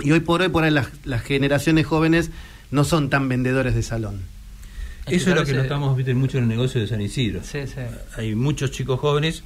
Y 0.00 0.12
hoy 0.12 0.20
por 0.20 0.40
hoy, 0.40 0.48
por 0.48 0.64
ahí 0.64 0.70
las, 0.70 0.88
las 1.04 1.22
generaciones 1.22 1.86
jóvenes 1.86 2.30
no 2.70 2.84
son 2.84 3.10
tan 3.10 3.28
vendedores 3.28 3.74
de 3.74 3.82
salón. 3.82 4.22
Eso 5.06 5.30
es 5.30 5.36
lo 5.36 5.44
que 5.44 5.52
notamos 5.52 5.96
¿viste, 5.96 6.14
mucho 6.14 6.38
en 6.38 6.44
el 6.44 6.48
negocio 6.48 6.80
de 6.80 6.86
San 6.86 7.00
Isidro. 7.00 7.40
Sí, 7.42 7.66
sí. 7.66 7.80
Hay 8.16 8.34
muchos 8.34 8.70
chicos 8.70 8.98
jóvenes 8.98 9.42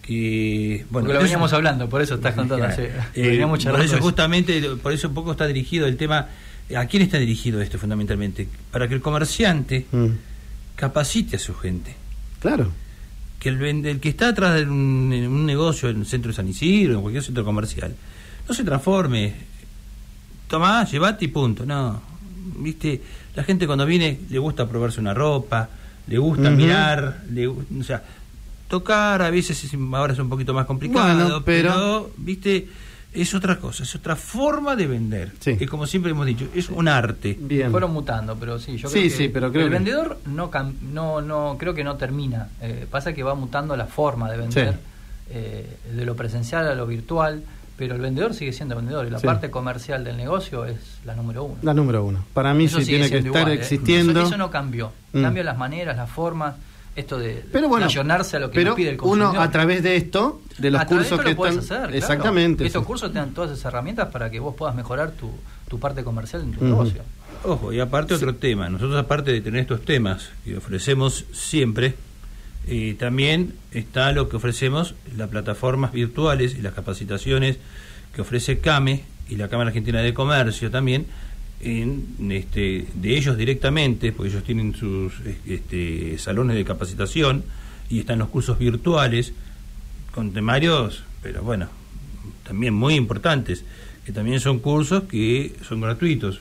que 0.00 0.84
bueno 0.90 1.12
lo 1.12 1.20
veníamos 1.20 1.52
hablando 1.52 1.88
por 1.88 2.02
eso 2.02 2.16
estás 2.16 2.34
contando 2.34 2.66
eh, 3.14 3.46
por 3.46 3.80
eso 3.80 3.98
justamente 4.00 4.60
por 4.82 4.92
eso 4.92 5.06
un 5.06 5.14
poco 5.14 5.30
está 5.30 5.46
dirigido 5.46 5.86
el 5.86 5.96
tema 5.96 6.26
a 6.76 6.86
quién 6.86 7.04
está 7.04 7.18
dirigido 7.18 7.60
esto 7.60 7.78
fundamentalmente 7.78 8.48
para 8.72 8.88
que 8.88 8.94
el 8.94 9.00
comerciante 9.00 9.86
mm. 9.92 10.06
capacite 10.74 11.36
a 11.36 11.38
su 11.38 11.54
gente. 11.54 11.94
Claro. 12.40 12.72
Que 13.38 13.50
el, 13.50 13.86
el 13.86 14.00
que 14.00 14.08
está 14.08 14.28
atrás 14.28 14.56
de 14.56 14.62
un 14.62 15.46
negocio 15.46 15.88
en 15.88 16.00
el 16.00 16.06
centro 16.06 16.30
de 16.30 16.36
San 16.36 16.48
Isidro 16.48 16.94
en 16.94 17.02
cualquier 17.02 17.22
centro 17.22 17.44
comercial 17.44 17.94
no 18.48 18.54
se 18.54 18.64
transforme. 18.64 19.34
Tomá 20.48 20.84
llevate 20.84 21.26
y 21.26 21.28
punto. 21.28 21.64
No 21.64 22.11
viste 22.56 23.00
la 23.34 23.44
gente 23.44 23.66
cuando 23.66 23.86
viene 23.86 24.20
le 24.30 24.38
gusta 24.38 24.68
probarse 24.68 25.00
una 25.00 25.14
ropa, 25.14 25.68
le 26.06 26.18
gusta 26.18 26.50
mirar, 26.50 27.22
le, 27.30 27.46
o 27.46 27.56
sea, 27.84 28.02
tocar 28.68 29.22
a 29.22 29.30
veces 29.30 29.70
ahora 29.92 30.12
es 30.12 30.18
un 30.18 30.28
poquito 30.28 30.54
más 30.54 30.66
complicado, 30.66 31.42
pero... 31.44 32.10
viste, 32.16 32.68
es 33.12 33.34
otra 33.34 33.58
cosa, 33.58 33.82
es 33.82 33.94
otra 33.94 34.16
forma 34.16 34.74
de 34.74 34.86
vender, 34.86 35.32
que 35.32 35.66
como 35.66 35.86
siempre 35.86 36.12
hemos 36.12 36.26
dicho, 36.26 36.48
es 36.54 36.70
un 36.70 36.88
arte. 36.88 37.36
Bien. 37.38 37.70
Fueron 37.70 37.92
mutando, 37.92 38.36
pero 38.36 38.58
sí, 38.58 38.78
yo 38.78 38.88
creo 38.90 39.08
que 39.10 39.28
pero 39.28 39.46
el 39.46 39.70
vendedor 39.70 40.18
no, 40.26 40.50
no 40.92 41.20
no 41.20 41.56
creo 41.58 41.74
que 41.74 41.84
no 41.84 41.96
termina, 41.96 42.48
eh, 42.60 42.86
pasa 42.90 43.12
que 43.12 43.22
va 43.22 43.34
mutando 43.34 43.76
la 43.76 43.86
forma 43.86 44.30
de 44.30 44.38
vender 44.38 44.78
eh, 45.30 45.78
de 45.94 46.04
lo 46.04 46.16
presencial 46.16 46.66
a 46.68 46.74
lo 46.74 46.86
virtual 46.86 47.42
pero 47.76 47.94
el 47.94 48.00
vendedor 48.00 48.34
sigue 48.34 48.52
siendo 48.52 48.76
vendedor 48.76 49.06
y 49.06 49.10
la 49.10 49.18
parte 49.18 49.50
comercial 49.50 50.04
del 50.04 50.16
negocio 50.16 50.66
es 50.66 51.00
la 51.04 51.14
número 51.14 51.44
uno. 51.44 51.56
La 51.62 51.74
número 51.74 52.04
uno. 52.04 52.24
Para 52.34 52.54
mí 52.54 52.68
sí 52.68 52.84
tiene 52.84 53.10
que 53.10 53.18
estar 53.18 53.48
¿eh? 53.48 53.54
existiendo. 53.54 54.22
Eso, 54.22 54.36
no 54.36 54.50
cambió. 54.50 54.92
Mm. 55.12 55.22
Cambian 55.22 55.46
las 55.46 55.58
maneras, 55.58 55.96
las 55.96 56.10
formas, 56.10 56.54
esto 56.94 57.18
de 57.18 57.44
pero 57.50 57.68
bueno, 57.68 57.86
a 57.86 58.38
lo 58.38 58.50
que 58.50 58.54
pero 58.54 58.74
pide 58.74 58.90
el 58.90 58.96
consumidor. 58.96 59.30
Uno 59.32 59.40
a 59.40 59.50
través 59.50 59.82
de 59.82 59.96
esto, 59.96 60.42
de 60.58 60.70
los 60.70 60.84
cursos 60.84 61.20
que 61.20 61.34
lo 61.34 61.44
hacer, 61.44 61.94
Exactamente. 61.94 62.66
Estos 62.66 62.84
cursos 62.84 63.12
te 63.12 63.18
dan 63.18 63.32
todas 63.32 63.50
esas 63.50 63.64
herramientas 63.66 64.08
para 64.08 64.30
que 64.30 64.40
vos 64.40 64.54
puedas 64.54 64.74
mejorar 64.74 65.12
tu, 65.12 65.30
tu 65.68 65.78
parte 65.78 66.04
comercial 66.04 66.42
en 66.42 66.52
tu 66.52 66.64
negocio. 66.64 67.02
Ojo, 67.44 67.72
y 67.72 67.80
aparte 67.80 68.14
otro 68.14 68.34
tema. 68.34 68.68
Nosotros 68.68 68.96
aparte 68.96 69.32
de 69.32 69.40
tener 69.40 69.62
estos 69.62 69.84
temas 69.84 70.30
que 70.44 70.56
ofrecemos 70.56 71.24
siempre, 71.32 71.94
y 72.66 72.94
también 72.94 73.54
está 73.72 74.12
lo 74.12 74.28
que 74.28 74.36
ofrecemos, 74.36 74.94
las 75.16 75.28
plataformas 75.28 75.92
virtuales 75.92 76.54
y 76.58 76.62
las 76.62 76.74
capacitaciones 76.74 77.58
que 78.14 78.20
ofrece 78.20 78.58
CAME 78.58 79.04
y 79.28 79.36
la 79.36 79.48
Cámara 79.48 79.68
Argentina 79.68 80.00
de 80.00 80.14
Comercio 80.14 80.70
también, 80.70 81.06
en, 81.60 82.30
este, 82.30 82.86
de 82.94 83.16
ellos 83.16 83.36
directamente, 83.36 84.12
porque 84.12 84.30
ellos 84.30 84.44
tienen 84.44 84.74
sus 84.74 85.14
este, 85.46 86.18
salones 86.18 86.56
de 86.56 86.64
capacitación 86.64 87.44
y 87.88 88.00
están 88.00 88.18
los 88.18 88.28
cursos 88.28 88.58
virtuales 88.58 89.32
con 90.12 90.32
temarios, 90.32 91.04
pero 91.22 91.42
bueno, 91.42 91.68
también 92.44 92.74
muy 92.74 92.94
importantes, 92.94 93.64
que 94.04 94.12
también 94.12 94.40
son 94.40 94.58
cursos 94.58 95.04
que 95.04 95.54
son 95.66 95.80
gratuitos. 95.80 96.40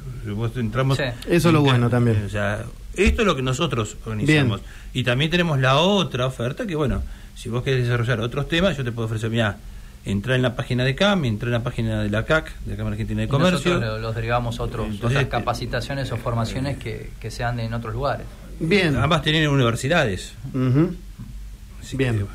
entramos 0.56 1.00
Eso 1.00 1.50
es 1.50 1.54
lo 1.54 1.62
bueno 1.62 1.90
también. 1.90 2.24
O 2.26 2.30
sea, 2.30 2.66
esto 2.96 3.22
es 3.22 3.26
lo 3.26 3.36
que 3.36 3.42
nosotros 3.42 3.98
organizamos. 4.06 4.62
Y 4.94 5.04
también 5.04 5.32
tenemos 5.32 5.60
la 5.60 5.78
otra 5.78 6.26
oferta 6.26 6.66
que, 6.68 6.76
bueno, 6.76 7.04
si 7.36 7.50
vos 7.50 7.64
querés 7.64 7.84
desarrollar 7.84 8.20
otros 8.20 8.48
temas, 8.48 8.78
yo 8.78 8.84
te 8.84 8.92
puedo 8.92 9.06
ofrecer, 9.06 9.30
mira, 9.30 9.58
entrar 10.06 10.36
en 10.36 10.42
la 10.42 10.56
página 10.56 10.84
de 10.84 10.96
CAM, 10.96 11.26
entrar 11.26 11.48
en 11.50 11.54
la 11.54 11.64
página 11.64 12.04
de 12.04 12.10
la 12.10 12.26
CAC, 12.26 12.60
de 12.66 12.72
la 12.72 12.78
Cámara 12.78 12.94
Argentina 12.94 13.22
de 13.22 13.28
Comercio. 13.28 13.74
nosotros 13.76 14.02
los 14.02 14.16
derivamos 14.16 14.60
a 14.60 14.64
otros, 14.64 15.02
otras 15.02 15.26
capacitaciones 15.28 16.12
o 16.12 16.18
formaciones 16.18 16.78
que, 16.78 17.12
que 17.20 17.32
sean 17.32 17.60
en 17.60 17.74
otros 17.74 17.94
lugares. 17.94 18.26
Bien. 18.60 18.96
Ambas 18.96 19.22
tienen 19.24 19.48
universidades. 19.48 20.34
Bien. 20.54 22.28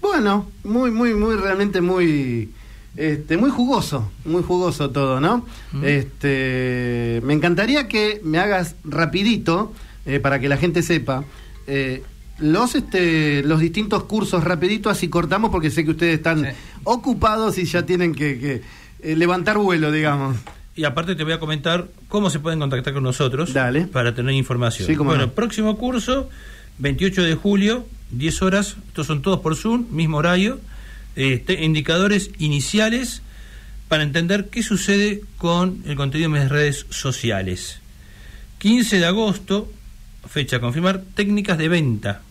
bueno, 0.00 0.50
muy, 0.64 0.90
muy, 0.90 1.14
muy, 1.14 1.36
realmente 1.36 1.80
muy 1.80 2.52
este, 2.96 3.36
muy 3.36 3.50
jugoso, 3.50 4.10
muy 4.24 4.42
jugoso 4.42 4.90
todo, 4.90 5.20
¿no? 5.20 5.46
Este, 5.82 7.20
me 7.24 7.34
encantaría 7.34 7.86
que 7.88 8.20
me 8.24 8.38
hagas 8.38 8.74
rapidito, 8.84 9.72
eh, 10.06 10.18
para 10.18 10.40
que 10.40 10.48
la 10.48 10.56
gente 10.56 10.82
sepa, 10.82 11.24
eh, 11.66 12.02
los, 12.38 12.74
este, 12.74 13.42
los 13.44 13.60
distintos 13.60 14.04
cursos 14.04 14.42
rapidito, 14.42 14.90
así 14.90 15.08
cortamos, 15.08 15.50
porque 15.50 15.70
sé 15.70 15.84
que 15.84 15.92
ustedes 15.92 16.16
están 16.16 16.52
ocupados 16.84 17.58
y 17.58 17.64
ya 17.64 17.86
tienen 17.86 18.14
que, 18.14 18.62
eh, 19.00 19.16
levantar 19.16 19.58
vuelo, 19.58 19.92
digamos. 19.92 20.36
Y 20.74 20.84
aparte 20.84 21.14
te 21.14 21.24
voy 21.24 21.32
a 21.32 21.38
comentar 21.38 21.88
cómo 22.08 22.30
se 22.30 22.40
pueden 22.40 22.58
contactar 22.58 22.94
con 22.94 23.02
nosotros 23.02 23.52
Dale. 23.52 23.86
para 23.86 24.14
tener 24.14 24.34
información. 24.34 24.88
bueno, 25.04 25.30
próximo 25.30 25.76
curso, 25.76 26.28
28 26.78 27.22
de 27.22 27.34
julio, 27.34 27.86
10 28.10 28.42
horas, 28.42 28.76
estos 28.88 29.06
son 29.06 29.22
todos 29.22 29.40
por 29.40 29.54
Zoom, 29.54 29.86
mismo 29.90 30.16
horario 30.16 30.58
este, 31.20 31.64
indicadores 31.64 32.30
iniciales 32.38 33.22
para 33.88 34.02
entender 34.02 34.48
qué 34.50 34.62
sucede 34.62 35.22
con 35.36 35.82
el 35.86 35.96
contenido 35.96 36.30
de 36.30 36.40
mis 36.40 36.48
redes 36.48 36.86
sociales. 36.90 37.80
15 38.58 38.98
de 38.98 39.06
agosto, 39.06 39.72
fecha 40.28 40.56
a 40.56 40.60
confirmar, 40.60 41.02
técnicas 41.14 41.58
de 41.58 41.68
venta. 41.68 42.22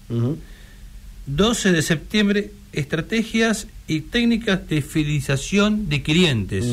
12 1.26 1.72
de 1.72 1.82
septiembre, 1.82 2.52
estrategias 2.72 3.68
y 3.88 4.02
técnicas 4.02 4.68
de 4.68 4.82
fidelización 4.82 5.90
de 5.90 6.02
clientes. 6.02 6.66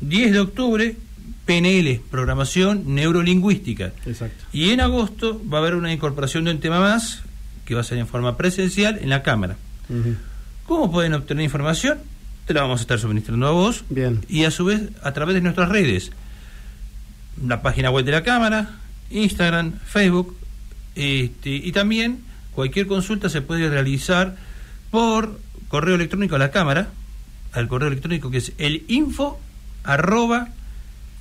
10 0.00 0.32
de 0.32 0.38
octubre, 0.38 0.96
PNL, 1.46 2.00
programación 2.10 2.94
neurolingüística. 2.94 3.92
Exacto. 4.04 4.44
Y 4.52 4.70
en 4.70 4.80
agosto 4.80 5.40
va 5.52 5.58
a 5.58 5.60
haber 5.62 5.74
una 5.74 5.92
incorporación 5.92 6.44
de 6.44 6.50
un 6.52 6.60
tema 6.60 6.80
más, 6.80 7.22
que 7.64 7.74
va 7.74 7.80
a 7.80 7.84
ser 7.84 7.98
en 7.98 8.06
forma 8.06 8.36
presencial 8.36 8.98
en 9.00 9.08
la 9.08 9.22
Cámara. 9.22 9.56
¿Cómo 10.66 10.90
pueden 10.90 11.14
obtener 11.14 11.44
información? 11.44 11.98
Te 12.46 12.54
la 12.54 12.62
vamos 12.62 12.80
a 12.80 12.82
estar 12.82 12.98
suministrando 12.98 13.46
a 13.46 13.52
vos. 13.52 13.84
Bien. 13.88 14.24
Y 14.28 14.44
a 14.44 14.50
su 14.50 14.64
vez 14.64 14.90
a 15.02 15.12
través 15.12 15.34
de 15.34 15.40
nuestras 15.40 15.68
redes. 15.68 16.10
La 17.44 17.62
página 17.62 17.90
web 17.90 18.04
de 18.04 18.12
la 18.12 18.22
Cámara, 18.22 18.70
Instagram, 19.10 19.78
Facebook. 19.84 20.36
Este, 20.94 21.50
y 21.50 21.72
también 21.72 22.20
cualquier 22.54 22.86
consulta 22.86 23.28
se 23.28 23.42
puede 23.42 23.68
realizar 23.68 24.36
por 24.90 25.38
correo 25.68 25.96
electrónico 25.96 26.36
a 26.36 26.38
la 26.38 26.50
Cámara, 26.50 26.88
al 27.52 27.68
correo 27.68 27.88
electrónico 27.88 28.30
que 28.30 28.38
es 28.38 28.52
el 28.58 28.84
info 28.88 29.38
arroba 29.84 30.48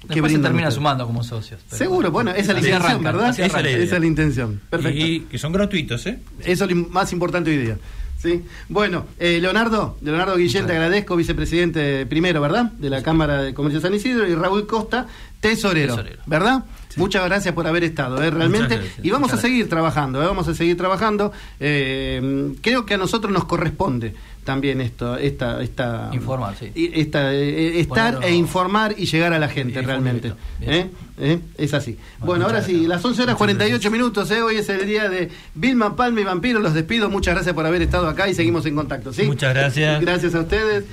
que 0.07 0.15
Después 0.15 0.33
se 0.33 0.39
termina 0.39 0.63
ustedes. 0.67 0.73
sumando 0.75 1.07
como 1.07 1.23
socios. 1.23 1.61
pero- 1.69 1.77
Seguro, 1.77 2.11
bueno, 2.11 2.31
esa 2.31 2.39
es 2.41 2.47
la 2.49 2.59
intención, 2.59 3.03
¿verdad? 3.03 3.29
Esa. 3.29 3.45
Esa 3.45 3.95
es 3.95 3.99
la 4.01 4.05
intención. 4.05 4.59
Perfecto. 4.69 5.05
Y 5.05 5.19
que 5.21 5.37
son 5.37 5.53
gratuitos, 5.53 6.05
¿eh? 6.07 6.19
Eso 6.43 6.65
es 6.65 6.71
lo 6.71 6.75
más 6.89 7.13
importante 7.13 7.49
hoy 7.51 7.57
día. 7.57 7.77
¿Sí? 8.23 8.43
Bueno, 8.69 9.05
eh, 9.19 9.39
Leonardo, 9.41 9.97
Leonardo 10.01 10.37
Guillén, 10.37 10.65
te 10.65 10.71
agradezco, 10.71 11.17
vicepresidente 11.17 12.05
primero, 12.05 12.39
¿verdad? 12.39 12.71
De 12.71 12.89
la 12.89 13.03
Cámara 13.03 13.43
de 13.43 13.53
Comercio 13.53 13.81
de 13.81 13.87
San 13.87 13.93
Isidro, 13.93 14.25
y 14.27 14.33
Raúl 14.33 14.65
Costa, 14.65 15.05
tesorero, 15.41 15.97
Tesorero. 15.97 16.21
¿verdad? 16.25 16.63
Muchas 16.95 17.25
gracias 17.25 17.53
por 17.53 17.67
haber 17.67 17.83
estado, 17.83 18.23
¿eh? 18.23 18.29
realmente. 18.29 18.79
Y 19.01 19.09
vamos 19.09 19.33
a 19.33 19.37
seguir 19.37 19.67
trabajando, 19.67 20.23
¿eh? 20.23 20.25
vamos 20.25 20.47
a 20.47 20.53
seguir 20.53 20.77
trabajando. 20.77 21.33
Eh, 21.59 22.53
creo 22.61 22.85
que 22.85 22.93
a 22.93 22.97
nosotros 22.97 23.33
nos 23.33 23.45
corresponde 23.45 24.15
también 24.43 24.81
esto, 24.81 25.17
esta, 25.17 25.61
esta 25.61 26.09
Informar, 26.13 26.55
sí. 26.59 26.71
y 26.75 26.99
esta, 26.99 27.33
eh, 27.33 27.79
estar 27.79 28.15
Ponerlo- 28.15 28.25
e 28.27 28.33
informar 28.35 28.95
y 28.97 29.05
llegar 29.05 29.33
a 29.33 29.39
la 29.39 29.47
gente 29.49 29.81
realmente. 29.81 30.33
¿eh? 30.61 30.89
¿Eh? 31.19 31.39
Es 31.57 31.73
así. 31.73 31.97
Bueno, 32.19 32.45
ahora 32.45 32.61
sí, 32.61 32.87
las 32.87 33.03
11 33.05 33.21
horas 33.23 33.35
48 33.35 33.91
minutos, 33.91 34.31
¿eh? 34.31 34.41
hoy 34.41 34.55
es 34.57 34.67
el 34.69 34.85
día 34.87 35.09
de 35.09 35.29
Vilma 35.53 35.95
Palma 35.95 36.21
y 36.21 36.23
Vampiro. 36.23 36.59
Los 36.59 36.73
despido, 36.73 37.09
muchas 37.09 37.35
gracias 37.35 37.53
por 37.53 37.65
haber 37.65 37.81
estado 37.83 38.07
acá 38.07 38.27
y 38.27 38.33
seguimos 38.33 38.65
en 38.65 38.75
contacto. 38.75 39.13
¿sí? 39.13 39.23
Muchas 39.23 39.53
gracias. 39.53 40.01
Gracias 40.01 40.33
a 40.35 40.39
ustedes. 40.39 40.85